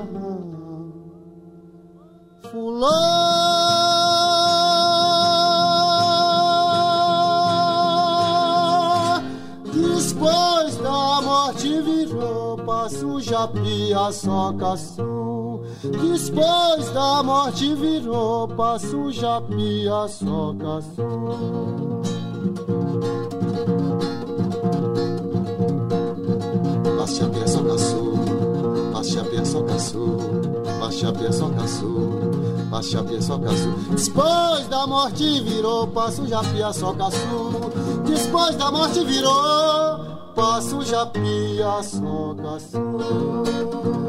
Fulô. 2.51 2.91
Depois 10.23 10.77
da 10.77 11.21
morte 11.23 11.81
virou 11.83 12.57
passo 12.59 13.21
japi 13.21 13.93
a 13.93 14.13
socaçu. 14.13 15.61
Depois 15.83 16.91
da 16.91 17.23
morte 17.23 17.75
virou 17.75 18.47
passo 18.49 19.11
japi 19.11 19.89
a 19.89 20.07
socaçu. 20.07 21.03
Baixa 27.03 27.25
a 27.27 27.49
só 27.49 27.63
caçu, 27.65 28.15
baixa 28.93 29.23
a 29.23 29.45
só 29.45 29.61
caçu, 29.63 30.19
baixa 30.79 31.11
a 31.11 31.33
só 31.33 31.49
caçu, 31.49 32.11
baixa 32.71 33.01
a 33.01 33.21
só 33.21 33.39
caçu. 33.41 33.75
Depois 33.91 34.69
da 34.69 34.87
morte 34.87 35.41
virou 35.41 35.89
passo 35.89 36.25
Japia, 36.29 36.73
só 36.73 36.93
caçu. 36.93 37.51
Depois 38.07 38.55
da 38.55 38.71
morte 38.71 39.05
virou 39.05 39.33
passo 40.37 40.81
Japia, 40.83 41.83
só 41.83 42.37
caçu. 42.37 44.02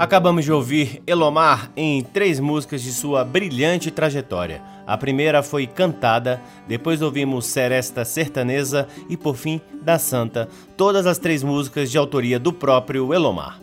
Acabamos 0.00 0.46
de 0.46 0.50
ouvir 0.50 1.02
Elomar 1.06 1.70
em 1.76 2.02
três 2.02 2.40
músicas 2.40 2.80
de 2.80 2.90
sua 2.90 3.22
brilhante 3.22 3.90
trajetória. 3.90 4.62
A 4.86 4.96
primeira 4.96 5.42
foi 5.42 5.66
Cantada, 5.66 6.40
depois 6.66 7.02
ouvimos 7.02 7.44
Seresta 7.44 8.02
Sertaneza 8.02 8.88
e, 9.10 9.16
por 9.16 9.36
fim, 9.36 9.60
Da 9.82 9.98
Santa, 9.98 10.48
todas 10.74 11.04
as 11.04 11.18
três 11.18 11.42
músicas 11.42 11.90
de 11.90 11.98
autoria 11.98 12.38
do 12.38 12.50
próprio 12.50 13.12
Elomar. 13.12 13.60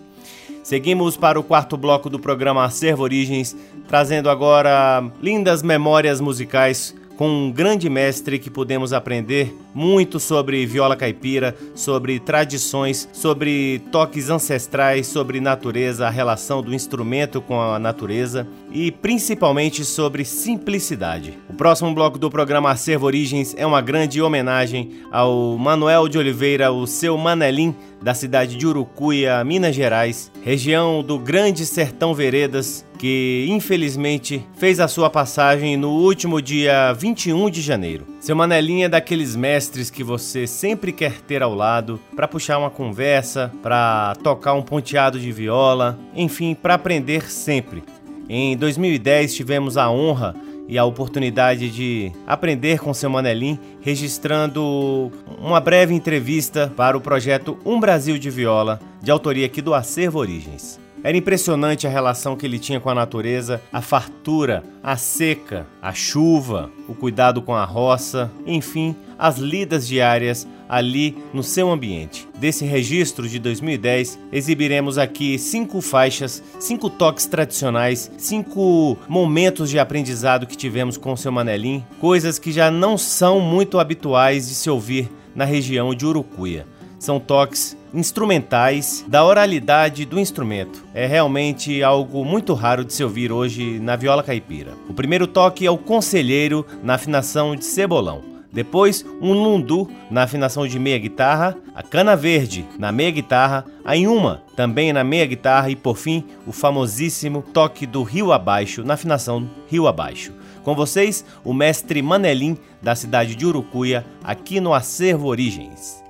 Seguimos 0.61 1.17
para 1.17 1.39
o 1.39 1.43
quarto 1.43 1.75
bloco 1.75 2.07
do 2.07 2.19
programa 2.19 2.63
Acervo 2.63 3.01
Origens, 3.01 3.57
trazendo 3.87 4.29
agora 4.29 5.03
lindas 5.19 5.63
memórias 5.63 6.21
musicais 6.21 6.93
com 7.17 7.27
um 7.27 7.51
grande 7.51 7.89
mestre 7.89 8.37
que 8.37 8.49
pudemos 8.49 8.93
aprender 8.93 9.53
muito 9.73 10.19
sobre 10.19 10.65
viola 10.65 10.95
caipira, 10.95 11.55
sobre 11.73 12.19
tradições, 12.19 13.09
sobre 13.11 13.81
toques 13.91 14.29
ancestrais, 14.29 15.07
sobre 15.07 15.41
natureza, 15.41 16.05
a 16.05 16.11
relação 16.11 16.61
do 16.61 16.75
instrumento 16.75 17.41
com 17.41 17.59
a 17.59 17.79
natureza 17.79 18.47
e 18.77 18.91
principalmente 18.91 19.83
sobre 19.83 20.23
simplicidade. 20.23 21.35
O 21.49 21.53
próximo 21.55 21.91
bloco 21.95 22.19
do 22.19 22.29
programa 22.29 22.69
Acervo 22.69 23.07
Origens 23.07 23.55
é 23.57 23.65
uma 23.65 23.81
grande 23.81 24.21
homenagem 24.21 25.01
ao 25.11 25.57
Manuel 25.57 26.07
de 26.07 26.19
Oliveira, 26.19 26.71
o 26.71 26.85
seu 26.85 27.17
Manelim, 27.17 27.73
da 27.99 28.13
cidade 28.13 28.55
de 28.55 28.67
Urucuia, 28.67 29.43
Minas 29.43 29.75
Gerais, 29.75 30.31
região 30.43 31.01
do 31.01 31.17
Grande 31.17 31.65
Sertão 31.65 32.13
Veredas, 32.13 32.85
que 32.99 33.47
infelizmente 33.49 34.45
fez 34.57 34.79
a 34.79 34.87
sua 34.87 35.09
passagem 35.09 35.75
no 35.75 35.89
último 35.89 36.39
dia 36.39 36.93
21 36.93 37.49
de 37.49 37.61
janeiro. 37.61 38.05
Seu 38.19 38.35
Manelinho 38.35 38.85
é 38.85 38.89
daqueles 38.89 39.35
mestres 39.35 39.89
que 39.89 40.03
você 40.03 40.45
sempre 40.45 40.91
quer 40.91 41.21
ter 41.21 41.41
ao 41.41 41.55
lado 41.55 41.99
para 42.15 42.27
puxar 42.27 42.59
uma 42.59 42.69
conversa, 42.69 43.51
para 43.63 44.15
tocar 44.23 44.53
um 44.53 44.61
ponteado 44.61 45.19
de 45.19 45.31
viola, 45.31 45.97
enfim, 46.15 46.53
para 46.53 46.75
aprender 46.75 47.31
sempre. 47.31 47.83
Em 48.29 48.57
2010 48.57 49.35
tivemos 49.35 49.77
a 49.77 49.89
honra 49.89 50.35
e 50.67 50.77
a 50.77 50.83
oportunidade 50.83 51.69
de 51.69 52.11
aprender 52.25 52.79
com 52.79 52.93
seu 52.93 53.09
Manelim, 53.09 53.57
registrando 53.81 55.11
uma 55.39 55.61
breve 55.61 55.93
entrevista 55.93 56.71
para 56.75 56.97
o 56.97 57.01
projeto 57.01 57.57
Um 57.65 57.79
Brasil 57.79 58.17
de 58.17 58.29
Viola, 58.29 58.81
de 59.01 59.09
autoria 59.09 59.45
aqui 59.45 59.61
do 59.61 59.73
Acervo 59.73 60.19
Origens. 60.19 60.77
Era 61.03 61.15
impressionante 61.15 61.87
a 61.87 61.89
relação 61.89 62.35
que 62.35 62.45
ele 62.45 62.59
tinha 62.59 62.81
com 62.81 62.89
a 62.89 62.95
natureza, 62.95 63.61
a 63.71 63.81
fartura, 63.81 64.61
a 64.83 64.97
seca, 64.97 65.65
a 65.81 65.93
chuva, 65.93 66.69
o 66.89 66.93
cuidado 66.93 67.41
com 67.41 67.53
a 67.55 67.63
roça, 67.63 68.29
enfim, 68.45 68.93
as 69.17 69.37
lidas 69.37 69.87
diárias 69.87 70.45
ali 70.67 71.17
no 71.33 71.43
seu 71.43 71.71
ambiente. 71.71 72.27
Desse 72.37 72.65
registro 72.65 73.27
de 73.27 73.39
2010, 73.39 74.19
exibiremos 74.31 74.97
aqui 74.97 75.37
cinco 75.37 75.81
faixas, 75.81 76.43
cinco 76.59 76.89
toques 76.89 77.25
tradicionais, 77.25 78.11
cinco 78.17 78.97
momentos 79.07 79.69
de 79.69 79.79
aprendizado 79.79 80.47
que 80.47 80.57
tivemos 80.57 80.97
com 80.97 81.13
o 81.13 81.17
seu 81.17 81.31
Manelim, 81.31 81.83
coisas 81.99 82.37
que 82.37 82.51
já 82.51 82.69
não 82.69 82.97
são 82.97 83.39
muito 83.39 83.79
habituais 83.79 84.47
de 84.47 84.55
se 84.55 84.69
ouvir 84.69 85.09
na 85.35 85.45
região 85.45 85.93
de 85.93 86.05
Urucuia. 86.05 86.65
São 86.99 87.19
toques 87.19 87.77
instrumentais 87.93 89.05
da 89.07 89.23
oralidade 89.23 90.05
do 90.05 90.19
instrumento. 90.19 90.83
É 90.93 91.05
realmente 91.05 91.81
algo 91.83 92.25
muito 92.25 92.53
raro 92.53 92.83
de 92.83 92.93
se 92.93 93.03
ouvir 93.03 93.31
hoje 93.31 93.79
na 93.79 93.95
viola 93.95 94.23
caipira. 94.23 94.73
O 94.89 94.93
primeiro 94.93 95.27
toque 95.27 95.65
é 95.65 95.71
o 95.71 95.77
conselheiro 95.77 96.65
na 96.83 96.95
afinação 96.95 97.55
de 97.55 97.65
cebolão. 97.65 98.36
Depois, 98.57 99.05
um 99.21 99.33
lundu 99.33 99.87
na 100.09 100.23
afinação 100.23 100.67
de 100.67 100.79
meia 100.79 100.97
guitarra, 100.97 101.55
a 101.75 101.83
cana 101.83 102.15
verde 102.15 102.65
na 102.79 102.91
meia 102.91 103.11
guitarra, 103.11 103.63
a 103.85 103.95
inhuma 103.95 104.41
também 104.55 104.91
na 104.91 105.03
meia 105.03 105.27
guitarra 105.27 105.69
e 105.69 105.75
por 105.75 105.95
fim, 105.95 106.23
o 106.43 106.51
famosíssimo 106.51 107.43
toque 107.53 107.85
do 107.85 108.01
rio 108.01 108.31
abaixo 108.31 108.83
na 108.83 108.95
afinação 108.95 109.47
rio 109.67 109.87
abaixo. 109.87 110.33
Com 110.63 110.73
vocês, 110.73 111.23
o 111.43 111.53
mestre 111.53 112.01
Manelim 112.01 112.57
da 112.81 112.95
cidade 112.95 113.35
de 113.35 113.45
Urucuia, 113.45 114.03
aqui 114.23 114.59
no 114.59 114.73
Acervo 114.73 115.27
Origens. 115.27 116.06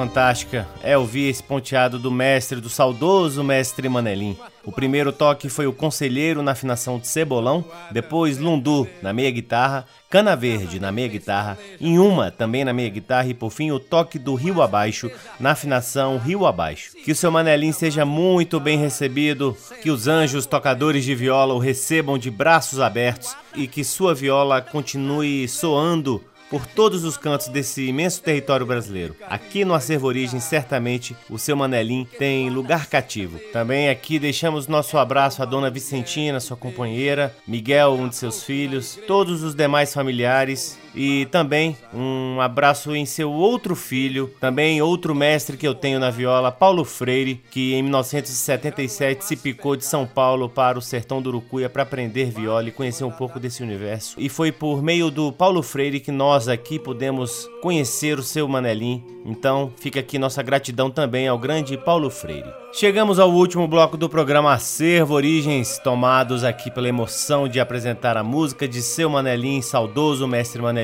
Fantástica 0.00 0.66
é 0.82 0.96
ouvir 0.96 1.28
esse 1.28 1.42
ponteado 1.42 1.98
do 1.98 2.10
mestre, 2.10 2.58
do 2.58 2.70
saudoso 2.70 3.44
mestre 3.44 3.86
Manelim. 3.86 4.34
O 4.64 4.72
primeiro 4.72 5.12
toque 5.12 5.50
foi 5.50 5.66
o 5.66 5.74
Conselheiro 5.74 6.42
na 6.42 6.52
afinação 6.52 6.98
de 6.98 7.06
Cebolão, 7.06 7.62
depois 7.90 8.38
Lundu 8.38 8.88
na 9.02 9.12
meia 9.12 9.30
guitarra, 9.30 9.84
Cana 10.08 10.34
Verde 10.34 10.80
na 10.80 10.90
meia 10.90 11.08
guitarra, 11.08 11.58
Inhuma 11.78 12.30
também 12.30 12.64
na 12.64 12.72
meia 12.72 12.88
guitarra 12.88 13.28
e 13.28 13.34
por 13.34 13.50
fim 13.50 13.72
o 13.72 13.78
toque 13.78 14.18
do 14.18 14.34
Rio 14.34 14.62
Abaixo 14.62 15.10
na 15.38 15.50
afinação 15.50 16.16
Rio 16.16 16.46
Abaixo. 16.46 16.92
Que 17.04 17.12
o 17.12 17.16
seu 17.16 17.30
Manelim 17.30 17.70
seja 17.70 18.06
muito 18.06 18.58
bem 18.58 18.78
recebido, 18.78 19.54
que 19.82 19.90
os 19.90 20.08
anjos 20.08 20.46
tocadores 20.46 21.04
de 21.04 21.14
viola 21.14 21.52
o 21.52 21.58
recebam 21.58 22.16
de 22.16 22.30
braços 22.30 22.80
abertos 22.80 23.36
e 23.54 23.66
que 23.66 23.84
sua 23.84 24.14
viola 24.14 24.62
continue 24.62 25.46
soando 25.46 26.24
por 26.50 26.66
todos 26.66 27.04
os 27.04 27.16
cantos 27.16 27.46
desse 27.48 27.86
imenso 27.86 28.20
território 28.20 28.66
brasileiro. 28.66 29.14
Aqui 29.28 29.64
no 29.64 29.72
Acervo 29.72 30.08
Origem, 30.08 30.40
certamente, 30.40 31.16
o 31.30 31.38
seu 31.38 31.56
Manelim 31.56 32.06
tem 32.18 32.50
lugar 32.50 32.86
cativo. 32.86 33.38
Também 33.52 33.88
aqui 33.88 34.18
deixamos 34.18 34.66
nosso 34.66 34.98
abraço 34.98 35.42
à 35.42 35.46
dona 35.46 35.70
Vicentina, 35.70 36.40
sua 36.40 36.56
companheira, 36.56 37.34
Miguel, 37.46 37.92
um 37.92 38.08
de 38.08 38.16
seus 38.16 38.42
filhos, 38.42 38.98
todos 39.06 39.44
os 39.44 39.54
demais 39.54 39.94
familiares 39.94 40.79
e 40.94 41.26
também 41.26 41.76
um 41.94 42.40
abraço 42.40 42.94
em 42.94 43.06
seu 43.06 43.30
outro 43.30 43.74
filho, 43.74 44.30
também 44.40 44.82
outro 44.82 45.14
mestre 45.14 45.56
que 45.56 45.66
eu 45.66 45.74
tenho 45.74 45.98
na 45.98 46.10
viola, 46.10 46.50
Paulo 46.50 46.84
Freire, 46.84 47.40
que 47.50 47.74
em 47.74 47.82
1977 47.82 49.24
se 49.24 49.36
picou 49.36 49.76
de 49.76 49.84
São 49.84 50.06
Paulo 50.06 50.48
para 50.48 50.78
o 50.78 50.82
sertão 50.82 51.22
do 51.22 51.28
Urucuia 51.28 51.68
para 51.68 51.82
aprender 51.82 52.30
viola 52.30 52.68
e 52.68 52.72
conhecer 52.72 53.04
um 53.04 53.10
pouco 53.10 53.38
desse 53.38 53.62
universo. 53.62 54.16
E 54.18 54.28
foi 54.28 54.52
por 54.52 54.82
meio 54.82 55.10
do 55.10 55.32
Paulo 55.32 55.62
Freire 55.62 56.00
que 56.00 56.12
nós 56.12 56.48
aqui 56.48 56.78
pudemos 56.78 57.48
conhecer 57.62 58.18
o 58.18 58.22
seu 58.22 58.48
Manelim. 58.48 59.04
Então 59.24 59.72
fica 59.76 60.00
aqui 60.00 60.18
nossa 60.18 60.42
gratidão 60.42 60.90
também 60.90 61.28
ao 61.28 61.38
grande 61.38 61.76
Paulo 61.76 62.10
Freire. 62.10 62.60
Chegamos 62.72 63.18
ao 63.18 63.32
último 63.32 63.66
bloco 63.66 63.96
do 63.96 64.08
programa 64.08 64.52
Acervo 64.52 65.14
Origens, 65.14 65.76
tomados 65.78 66.44
aqui 66.44 66.70
pela 66.70 66.88
emoção 66.88 67.48
de 67.48 67.58
apresentar 67.58 68.16
a 68.16 68.22
música 68.22 68.68
de 68.68 68.80
seu 68.80 69.10
Manelim, 69.10 69.60
saudoso 69.60 70.26
mestre 70.28 70.62
Manelim, 70.62 70.79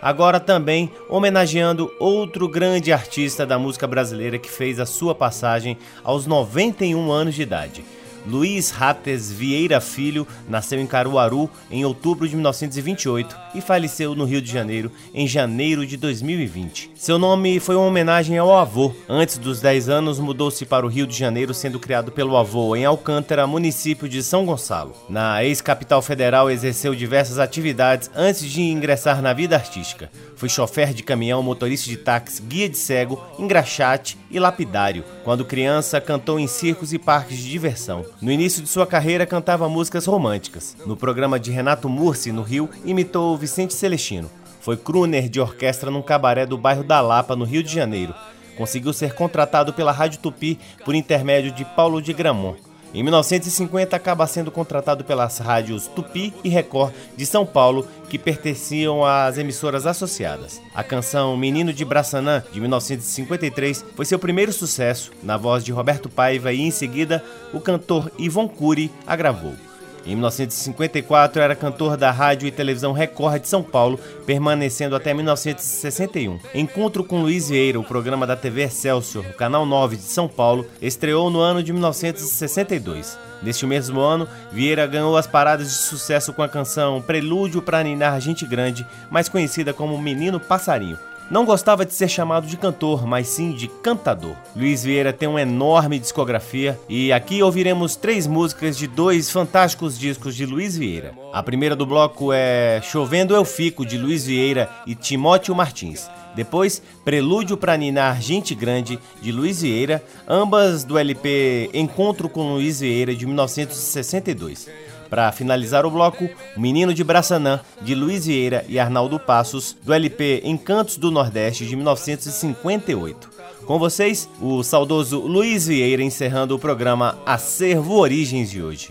agora 0.00 0.38
também 0.38 0.90
homenageando 1.08 1.92
outro 1.98 2.48
grande 2.48 2.92
artista 2.92 3.44
da 3.44 3.58
música 3.58 3.86
brasileira 3.86 4.38
que 4.38 4.50
fez 4.50 4.78
a 4.78 4.86
sua 4.86 5.14
passagem 5.14 5.76
aos 6.02 6.26
91 6.26 7.10
anos 7.10 7.34
de 7.34 7.42
idade. 7.42 7.84
Luiz 8.28 8.70
Rates 8.70 9.32
Vieira 9.32 9.80
Filho 9.80 10.26
nasceu 10.46 10.78
em 10.78 10.86
Caruaru 10.86 11.48
em 11.70 11.82
outubro 11.84 12.28
de 12.28 12.34
1928 12.34 13.34
e 13.54 13.62
faleceu 13.62 14.14
no 14.14 14.26
Rio 14.26 14.42
de 14.42 14.52
Janeiro 14.52 14.92
em 15.14 15.26
janeiro 15.26 15.86
de 15.86 15.96
2020. 15.96 16.90
Seu 16.94 17.18
nome 17.18 17.58
foi 17.58 17.74
uma 17.74 17.86
homenagem 17.86 18.36
ao 18.36 18.54
avô. 18.54 18.94
Antes 19.08 19.38
dos 19.38 19.60
10 19.62 19.88
anos, 19.88 20.18
mudou-se 20.18 20.66
para 20.66 20.84
o 20.84 20.88
Rio 20.90 21.06
de 21.06 21.16
Janeiro, 21.16 21.54
sendo 21.54 21.80
criado 21.80 22.12
pelo 22.12 22.36
avô 22.36 22.76
em 22.76 22.84
Alcântara, 22.84 23.46
município 23.46 24.06
de 24.06 24.22
São 24.22 24.44
Gonçalo. 24.44 24.94
Na 25.08 25.42
ex-capital 25.42 26.02
federal, 26.02 26.50
exerceu 26.50 26.94
diversas 26.94 27.38
atividades 27.38 28.10
antes 28.14 28.44
de 28.44 28.60
ingressar 28.60 29.22
na 29.22 29.32
vida 29.32 29.56
artística. 29.56 30.10
Foi 30.36 30.48
chofer 30.48 30.92
de 30.92 31.02
caminhão, 31.02 31.42
motorista 31.42 31.88
de 31.88 31.96
táxi, 31.96 32.42
guia 32.42 32.68
de 32.68 32.76
cego, 32.76 33.20
engraxate 33.38 34.18
e 34.30 34.38
lapidário. 34.38 35.02
Quando 35.24 35.44
criança, 35.44 36.00
cantou 36.00 36.38
em 36.38 36.46
circos 36.46 36.92
e 36.92 36.98
parques 36.98 37.38
de 37.38 37.50
diversão. 37.50 38.04
No 38.20 38.32
início 38.32 38.60
de 38.60 38.68
sua 38.68 38.84
carreira, 38.84 39.24
cantava 39.24 39.68
músicas 39.68 40.04
românticas. 40.04 40.76
No 40.84 40.96
programa 40.96 41.38
de 41.38 41.52
Renato 41.52 41.88
Mursi, 41.88 42.32
no 42.32 42.42
Rio, 42.42 42.68
imitou 42.84 43.36
Vicente 43.36 43.72
Celestino. 43.74 44.28
Foi 44.60 44.76
crooner 44.76 45.28
de 45.28 45.40
orquestra 45.40 45.88
num 45.88 46.02
cabaré 46.02 46.44
do 46.44 46.58
bairro 46.58 46.82
da 46.82 47.00
Lapa, 47.00 47.36
no 47.36 47.44
Rio 47.44 47.62
de 47.62 47.72
Janeiro. 47.72 48.12
Conseguiu 48.56 48.92
ser 48.92 49.14
contratado 49.14 49.72
pela 49.72 49.92
Rádio 49.92 50.18
Tupi 50.18 50.58
por 50.84 50.96
intermédio 50.96 51.52
de 51.52 51.64
Paulo 51.64 52.02
de 52.02 52.12
Gramont. 52.12 52.56
Em 52.94 53.02
1950, 53.02 53.94
acaba 53.94 54.26
sendo 54.26 54.50
contratado 54.50 55.04
pelas 55.04 55.38
rádios 55.38 55.86
Tupi 55.86 56.32
e 56.42 56.48
Record 56.48 56.92
de 57.16 57.26
São 57.26 57.44
Paulo, 57.44 57.86
que 58.08 58.18
pertenciam 58.18 59.04
às 59.04 59.36
emissoras 59.36 59.86
associadas. 59.86 60.60
A 60.74 60.82
canção 60.82 61.36
Menino 61.36 61.72
de 61.72 61.84
Braçanã, 61.84 62.42
de 62.50 62.60
1953, 62.60 63.84
foi 63.94 64.04
seu 64.06 64.18
primeiro 64.18 64.52
sucesso, 64.52 65.12
na 65.22 65.36
voz 65.36 65.62
de 65.62 65.72
Roberto 65.72 66.08
Paiva, 66.08 66.52
e 66.52 66.62
em 66.62 66.70
seguida 66.70 67.22
o 67.52 67.60
cantor 67.60 68.10
Ivon 68.18 68.48
Cury 68.48 68.90
a 69.06 69.14
gravou. 69.14 69.67
Em 70.08 70.12
1954 70.12 71.42
era 71.42 71.54
cantor 71.54 71.94
da 71.94 72.10
rádio 72.10 72.48
e 72.48 72.50
televisão 72.50 72.94
Record 72.94 73.42
de 73.42 73.48
São 73.48 73.62
Paulo, 73.62 74.00
permanecendo 74.24 74.96
até 74.96 75.12
1961. 75.12 76.40
Encontro 76.54 77.04
com 77.04 77.20
Luiz 77.20 77.50
Vieira, 77.50 77.78
o 77.78 77.84
programa 77.84 78.26
da 78.26 78.34
TV 78.34 78.62
Excelsior, 78.62 79.22
canal 79.34 79.66
9 79.66 79.96
de 79.96 80.02
São 80.04 80.26
Paulo, 80.26 80.66
estreou 80.80 81.28
no 81.28 81.40
ano 81.40 81.62
de 81.62 81.74
1962. 81.74 83.18
Neste 83.42 83.66
mesmo 83.66 84.00
ano, 84.00 84.26
Vieira 84.50 84.86
ganhou 84.86 85.14
as 85.14 85.26
paradas 85.26 85.68
de 85.68 85.74
sucesso 85.74 86.32
com 86.32 86.42
a 86.42 86.48
canção 86.48 87.02
Prelúdio 87.02 87.60
para 87.60 87.82
Ninar 87.82 88.18
Gente 88.18 88.46
Grande, 88.46 88.86
mais 89.10 89.28
conhecida 89.28 89.74
como 89.74 89.98
Menino 89.98 90.40
Passarinho. 90.40 90.98
Não 91.30 91.44
gostava 91.44 91.84
de 91.84 91.92
ser 91.92 92.08
chamado 92.08 92.46
de 92.46 92.56
cantor, 92.56 93.06
mas 93.06 93.28
sim 93.28 93.52
de 93.52 93.68
cantador. 93.68 94.34
Luiz 94.56 94.82
Vieira 94.82 95.12
tem 95.12 95.28
uma 95.28 95.42
enorme 95.42 95.98
discografia 95.98 96.80
e 96.88 97.12
aqui 97.12 97.42
ouviremos 97.42 97.96
três 97.96 98.26
músicas 98.26 98.78
de 98.78 98.86
dois 98.86 99.30
fantásticos 99.30 99.98
discos 99.98 100.34
de 100.34 100.46
Luiz 100.46 100.76
Vieira. 100.76 101.12
A 101.30 101.42
primeira 101.42 101.76
do 101.76 101.84
bloco 101.84 102.32
é 102.32 102.80
Chovendo 102.82 103.34
Eu 103.34 103.44
Fico, 103.44 103.84
de 103.84 103.98
Luiz 103.98 104.24
Vieira 104.24 104.70
e 104.86 104.94
Timóteo 104.94 105.54
Martins. 105.54 106.08
Depois, 106.34 106.80
Prelúdio 107.04 107.56
para 107.56 107.76
Ninar 107.76 108.22
Gente 108.22 108.54
Grande, 108.54 108.98
de 109.20 109.30
Luiz 109.30 109.60
Vieira, 109.60 110.02
ambas 110.26 110.82
do 110.82 110.96
LP 110.96 111.68
Encontro 111.74 112.28
com 112.28 112.54
Luiz 112.54 112.80
Vieira, 112.80 113.14
de 113.14 113.26
1962. 113.26 114.66
Para 115.08 115.32
finalizar 115.32 115.86
o 115.86 115.90
bloco, 115.90 116.28
O 116.56 116.60
Menino 116.60 116.92
de 116.92 117.02
Braçanã, 117.02 117.60
de 117.80 117.94
Luiz 117.94 118.26
Vieira 118.26 118.64
e 118.68 118.78
Arnaldo 118.78 119.18
Passos, 119.18 119.76
do 119.82 119.92
LP 119.92 120.42
Encantos 120.44 120.96
do 120.96 121.10
Nordeste, 121.10 121.66
de 121.66 121.74
1958. 121.74 123.30
Com 123.66 123.78
vocês, 123.78 124.28
o 124.40 124.62
saudoso 124.62 125.20
Luiz 125.20 125.66
Vieira 125.66 126.02
encerrando 126.02 126.54
o 126.54 126.58
programa 126.58 127.18
Acervo 127.26 127.96
Origens 127.98 128.50
de 128.50 128.62
hoje. 128.62 128.90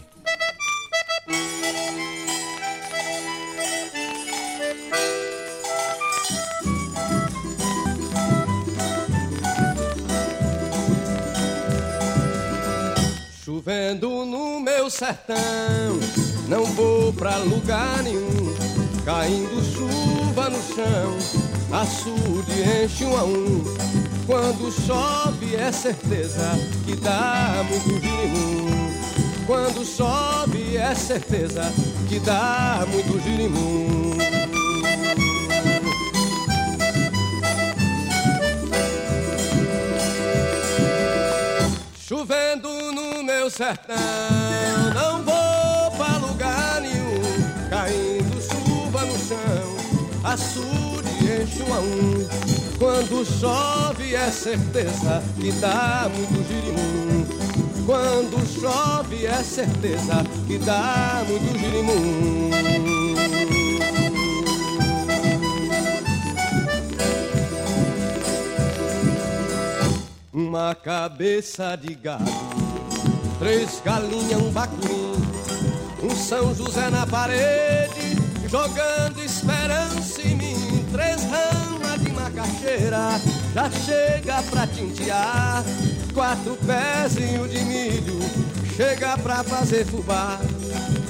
Meu 14.87 14.89
sertão, 14.89 15.99
não 16.47 16.63
vou 16.63 17.11
pra 17.11 17.35
lugar 17.39 18.01
nenhum. 18.03 18.55
Caindo 19.03 19.61
chuva 19.73 20.49
no 20.49 20.61
chão, 20.63 21.17
açude 21.73 22.53
enche 22.61 23.03
um 23.03 23.17
a 23.17 23.23
um. 23.25 23.63
Quando 24.25 24.71
chove 24.71 25.57
é 25.57 25.71
certeza 25.73 26.51
que 26.85 26.95
dá 26.95 27.65
muito 27.69 28.01
girimum. 28.01 28.93
Quando 29.45 29.85
chove 29.85 30.77
é 30.77 30.95
certeza 30.95 31.63
que 32.07 32.19
dá 32.19 32.85
muito 32.89 33.21
girimum. 33.21 34.17
Chovendo 42.07 42.76
meu 43.47 43.49
sertão, 43.49 43.95
não 44.93 45.23
vou 45.23 45.91
pra 45.91 46.17
lugar 46.17 46.81
nenhum. 46.81 47.21
Caindo 47.69 48.41
chuva 48.41 49.05
no 49.05 49.17
chão, 49.17 49.77
açude 50.23 51.09
enche 51.23 51.63
um 51.63 51.73
a 51.73 51.79
um. 51.79 52.27
Quando 52.77 53.25
chove 53.25 54.15
é 54.15 54.29
certeza 54.29 55.23
que 55.39 55.51
dá 55.53 56.09
muito 56.13 56.45
girimum. 56.45 57.25
Quando 57.85 58.45
chove 58.59 59.25
é 59.25 59.41
certeza 59.43 60.25
que 60.45 60.57
dá 60.57 61.23
muito 61.25 61.57
girimum. 61.57 62.49
Uma 70.33 70.75
cabeça 70.75 71.75
de 71.75 71.95
gado, 71.95 72.46
três 73.39 73.81
galinhas, 73.83 74.41
um 74.41 74.51
bacurim, 74.51 75.13
um 76.03 76.15
São 76.15 76.53
José 76.55 76.89
na 76.89 77.05
parede, 77.05 78.17
jogando 78.47 79.23
esperança 79.23 80.21
em 80.21 80.35
mim, 80.35 80.85
três 80.91 81.23
ramas 81.23 82.01
de 82.01 82.11
macaxeira, 82.11 83.21
já 83.53 83.69
chega 83.71 84.43
pra 84.49 84.67
tintear, 84.67 85.63
quatro 86.13 86.57
pezinhos 86.65 87.51
de 87.51 87.59
milho, 87.59 88.19
chega 88.75 89.17
pra 89.17 89.43
fazer 89.43 89.85
fubá. 89.85 90.39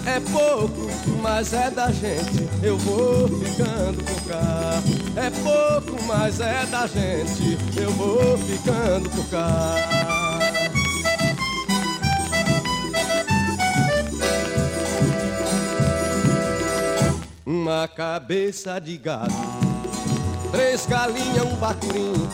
É 0.05 0.21
pouco, 0.21 0.89
mas 1.21 1.51
é 1.51 1.69
da 1.69 1.91
gente, 1.91 2.47
eu 2.63 2.77
vou 2.77 3.27
ficando 3.27 4.01
por 4.05 4.21
cá. 4.21 4.81
É 5.17 5.29
pouco, 5.29 6.01
mas 6.05 6.39
é 6.39 6.65
da 6.67 6.87
gente, 6.87 7.57
eu 7.75 7.91
vou 7.91 8.37
ficando 8.37 9.09
por 9.09 9.25
cá. 9.25 10.16
Uma 17.47 17.87
cabeça 17.87 18.77
de 18.77 18.97
gado, 18.97 19.33
três 20.51 20.85
galinhas, 20.85 21.45
um 21.45 21.55
bacurim, 21.55 22.27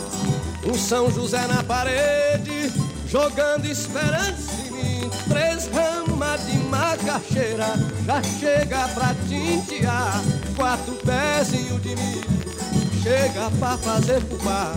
um 0.66 0.74
São 0.74 1.12
José 1.12 1.46
na 1.46 1.64
parede, 1.64 2.74
jogando 3.08 3.66
esperança 3.66 4.60
em 4.66 4.72
mim. 4.72 5.10
Três 5.30 5.68
ramas 5.68 6.44
de 6.48 6.58
macaxeira, 6.58 7.68
já 8.08 8.24
chega 8.24 8.88
pra 8.88 9.14
tintear, 9.28 10.20
quatro 10.56 10.96
pezinhos 10.96 11.80
de 11.84 11.96
milho 11.96 12.34
chega 13.04 13.52
pra 13.60 13.78
fazer 13.78 14.20
fubá. 14.22 14.74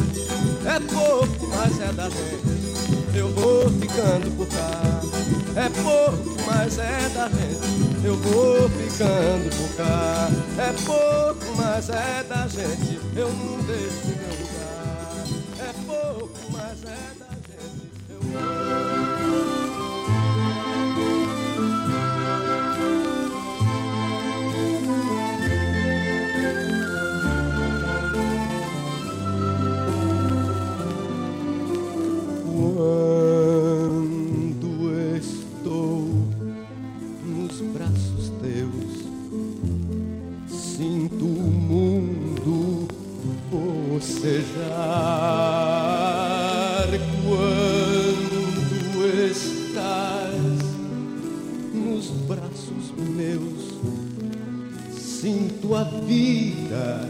É 0.67 0.81
pouco, 0.93 1.47
mas 1.47 1.81
é 1.81 1.93
da 1.93 2.11
gente. 2.11 3.17
Eu 3.17 3.29
vou 3.31 3.71
ficando 3.71 4.37
por 4.37 4.47
cá. 4.49 5.01
É 5.55 5.69
pouco, 5.71 6.37
mas 6.45 6.77
é 6.79 7.09
da 7.15 7.29
gente. 7.29 7.96
Eu 8.07 8.15
vou 8.19 8.69
ficando 8.69 9.51
por 9.57 9.77
cá. 9.77 10.29
É 10.59 10.73
pouco, 10.85 11.57
mas 11.57 11.91
é 11.91 12.23
da 12.23 12.47
gente. 12.47 13.01
Eu 13.17 13.29
não 13.33 13.59
deixo 13.63 14.07
meu 14.07 14.31
lugar. 14.39 15.25
É 15.59 15.73
pouco, 15.85 16.39
mas 16.53 16.85
é 16.85 17.11
da 17.19 17.33
gente. 17.33 17.91
Eu 18.09 18.21
vou. 18.21 19.16
desejar 44.27 44.67
quando 47.23 49.07
estás 49.31 50.59
nos 51.73 52.11
braços 52.27 52.93
meus. 53.15 53.77
Sinto 54.99 55.77
a 55.77 55.85
vida 55.85 57.06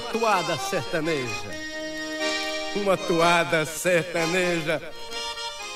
toada 0.00 0.56
sertaneja. 0.56 1.64
Uma 2.76 2.96
toada 2.96 3.64
sertaneja. 3.66 4.80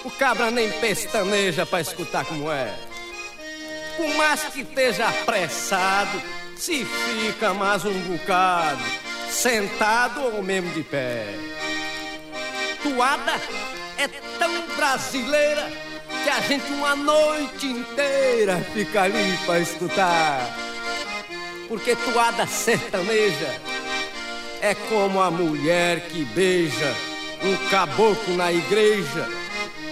O 0.05 0.11
cabra 0.11 0.51
nem 0.51 0.71
pestaneja 0.73 1.67
pra 1.67 1.81
escutar 1.81 2.25
como 2.25 2.51
é. 2.51 2.75
Por 3.97 4.09
mais 4.15 4.45
que 4.45 4.61
esteja 4.61 5.09
apressado, 5.09 6.23
se 6.57 6.85
fica 6.85 7.53
mais 7.53 7.85
um 7.85 7.99
bocado, 8.01 8.83
sentado 9.29 10.23
ou 10.23 10.43
mesmo 10.43 10.71
de 10.71 10.85
pé. 10.85 11.27
Toada 12.83 13.41
é 13.99 14.07
tão 14.39 14.67
brasileira 14.77 15.69
que 16.23 16.31
a 16.31 16.41
gente 16.41 16.73
uma 16.73 16.95
noite 16.95 17.67
inteira 17.67 18.65
fica 18.73 19.03
ali 19.03 19.37
pra 19.45 19.59
escutar. 19.59 20.57
Porque 21.69 21.97
toada 21.97 22.47
sertaneja 22.47 23.68
é 24.61 24.75
como 24.75 25.21
a 25.21 25.31
mulher 25.31 26.01
que 26.09 26.25
beija 26.25 26.95
um 27.43 27.69
caboclo 27.69 28.37
na 28.37 28.53
igreja, 28.53 29.29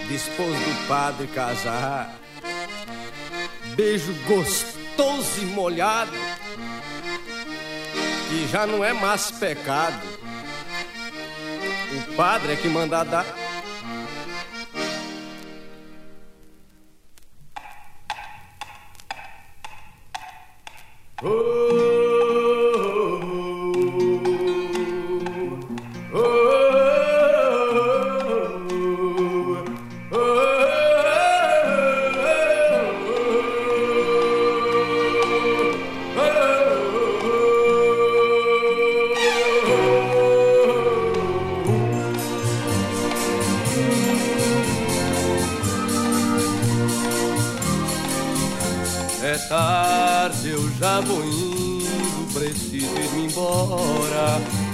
depois 0.09 0.59
do 0.59 0.87
padre 0.87 1.27
casar. 1.27 2.13
Beijo 3.75 4.13
gostoso 4.25 5.41
e 5.41 5.45
molhado, 5.45 6.11
que 8.29 8.47
já 8.47 8.65
não 8.65 8.83
é 8.83 8.93
mais 8.93 9.31
pecado. 9.31 10.17
O 11.93 12.15
padre 12.15 12.53
é 12.53 12.55
que 12.55 12.67
manda 12.67 13.03
dar. 13.03 13.25
Oh! 21.23 22.06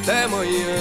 Até 0.03 0.23
amanhã. 0.23 0.75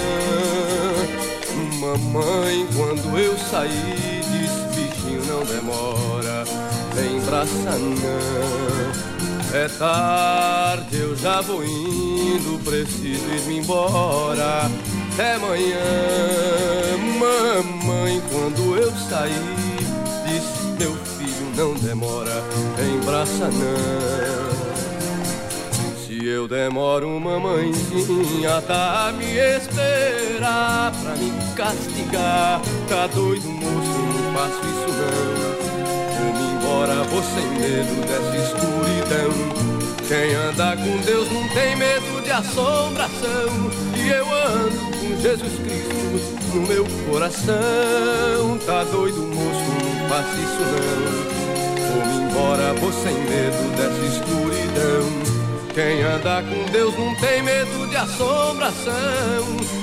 Mamãe, 1.79 2.67
quando 2.75 3.17
eu 3.17 3.39
saí, 3.39 4.21
disse: 4.33 4.67
bichinho, 4.75 5.25
não 5.27 5.45
demora. 5.45 6.43
Vem 6.93 7.21
braça 7.21 7.79
não. 7.79 9.13
É 9.57 9.69
tarde, 9.69 10.99
eu 10.99 11.15
já 11.17 11.41
vou 11.41 11.63
indo, 11.63 12.59
preciso 12.65 13.25
ir 13.49 13.59
embora. 13.59 14.69
Até 15.13 15.35
amanhã. 15.35 15.79
Mamãe, 17.21 18.21
quando 18.29 18.77
eu 18.77 18.91
saí, 19.09 19.33
disse: 20.27 20.67
meu 20.81 20.97
filho, 20.97 21.53
não 21.57 21.75
demora. 21.75 22.43
Vem 22.77 22.99
braça 23.03 23.49
não. 23.49 24.62
Se 26.23 26.29
eu 26.29 26.47
demoro, 26.47 27.19
mamãezinha 27.19 28.63
tá 28.63 29.09
a 29.09 29.13
me 29.13 29.25
esperar 29.25 30.93
pra 31.03 31.17
me 31.17 31.33
castigar. 31.57 32.61
Tá 32.89 33.09
doido, 33.09 33.49
moço, 33.49 33.99
não 33.99 34.33
faço 34.33 34.61
isso 34.71 34.87
não. 35.01 35.43
Vou-me 36.21 36.45
embora, 36.55 36.95
vou 37.11 37.23
sem 37.25 37.45
medo 37.59 38.07
dessa 38.07 38.37
escuridão. 38.37 39.33
Quem 40.07 40.33
anda 40.37 40.77
com 40.77 40.97
Deus 40.99 41.29
não 41.33 41.49
tem 41.49 41.75
medo 41.75 42.23
de 42.23 42.31
assombração. 42.31 43.73
E 43.97 44.09
eu 44.09 44.25
ando 44.33 44.79
com 45.01 45.21
Jesus 45.21 45.55
Cristo 45.59 46.55
no 46.55 46.69
meu 46.69 46.87
coração. 47.11 48.59
Tá 48.65 48.85
doido, 48.85 49.23
moço, 49.23 49.73
não 49.83 50.09
faço 50.09 50.37
isso 50.39 50.63
não. 50.71 51.33
Vou-me 51.91 52.31
embora, 52.31 52.73
vou 52.75 52.93
sem 52.93 53.13
medo 53.13 53.77
dessa 53.77 54.19
escuridão. 54.19 55.32
Quem 55.75 56.03
anda 56.03 56.43
com 56.43 56.71
Deus 56.71 56.95
não 56.99 57.15
tem 57.17 57.43
medo 57.43 57.89
de 57.89 57.97
assombração. 57.97 58.93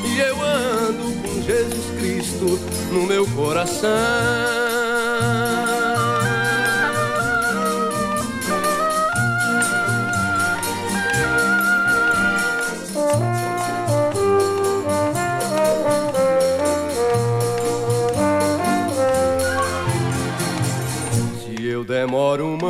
E 0.06 0.20
eu 0.20 0.40
ando 0.40 1.22
com 1.22 1.42
Jesus 1.42 1.86
Cristo 1.98 2.60
no 2.92 3.08
meu 3.08 3.26
coração. 3.28 4.69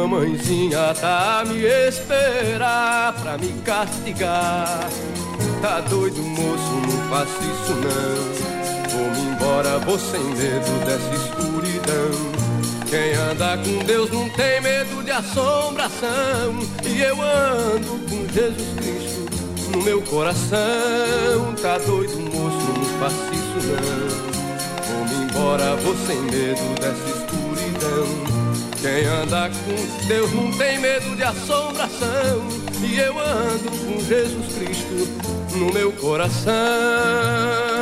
Mamãezinha 0.09 0.93
tá 0.99 1.41
a 1.41 1.45
me 1.45 1.61
esperar 1.87 3.13
pra 3.13 3.37
me 3.37 3.53
castigar. 3.61 4.89
Tá 5.61 5.81
doido, 5.81 6.21
moço, 6.23 6.73
não 6.87 7.09
faço 7.09 7.37
isso 7.43 7.75
não. 7.75 8.89
Vou-me 8.89 9.31
embora, 9.31 9.77
vou 9.79 9.99
sem 9.99 10.23
medo 10.23 10.85
dessa 10.85 11.13
escuridão. 11.13 12.39
Quem 12.89 13.13
anda 13.13 13.57
com 13.57 13.85
Deus 13.85 14.09
não 14.11 14.27
tem 14.29 14.61
medo 14.61 15.03
de 15.03 15.11
assombração. 15.11 16.59
E 16.83 17.01
eu 17.01 17.21
ando 17.21 17.99
com 18.09 18.27
Jesus 18.33 18.67
Cristo 18.77 19.29
no 19.71 19.83
meu 19.83 20.01
coração. 20.01 21.53
Tá 21.61 21.77
doido, 21.77 22.19
moço, 22.19 22.73
não 22.73 22.99
faço 22.99 23.15
isso 23.31 23.67
não. 23.67 24.29
Vou-me 24.87 25.25
embora, 25.25 25.75
vou 25.75 25.95
sem 26.07 26.19
medo 26.21 26.79
dessa 26.79 27.09
escuridão. 27.09 28.28
Quem 28.81 29.05
anda 29.05 29.49
com 29.49 30.07
Deus 30.07 30.31
não 30.31 30.51
tem 30.57 30.79
medo 30.79 31.15
de 31.15 31.23
assombração. 31.23 32.47
E 32.81 32.97
eu 32.97 33.19
ando 33.19 33.69
com 33.69 33.99
Jesus 34.05 34.55
Cristo 34.55 35.57
no 35.57 35.73
meu 35.73 35.91
coração. 35.91 37.78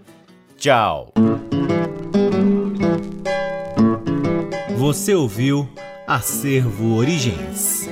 Tchau! 0.57 1.11
Você 4.77 5.13
ouviu 5.13 5.67
Acervo 6.08 6.97
Origens. 6.97 7.89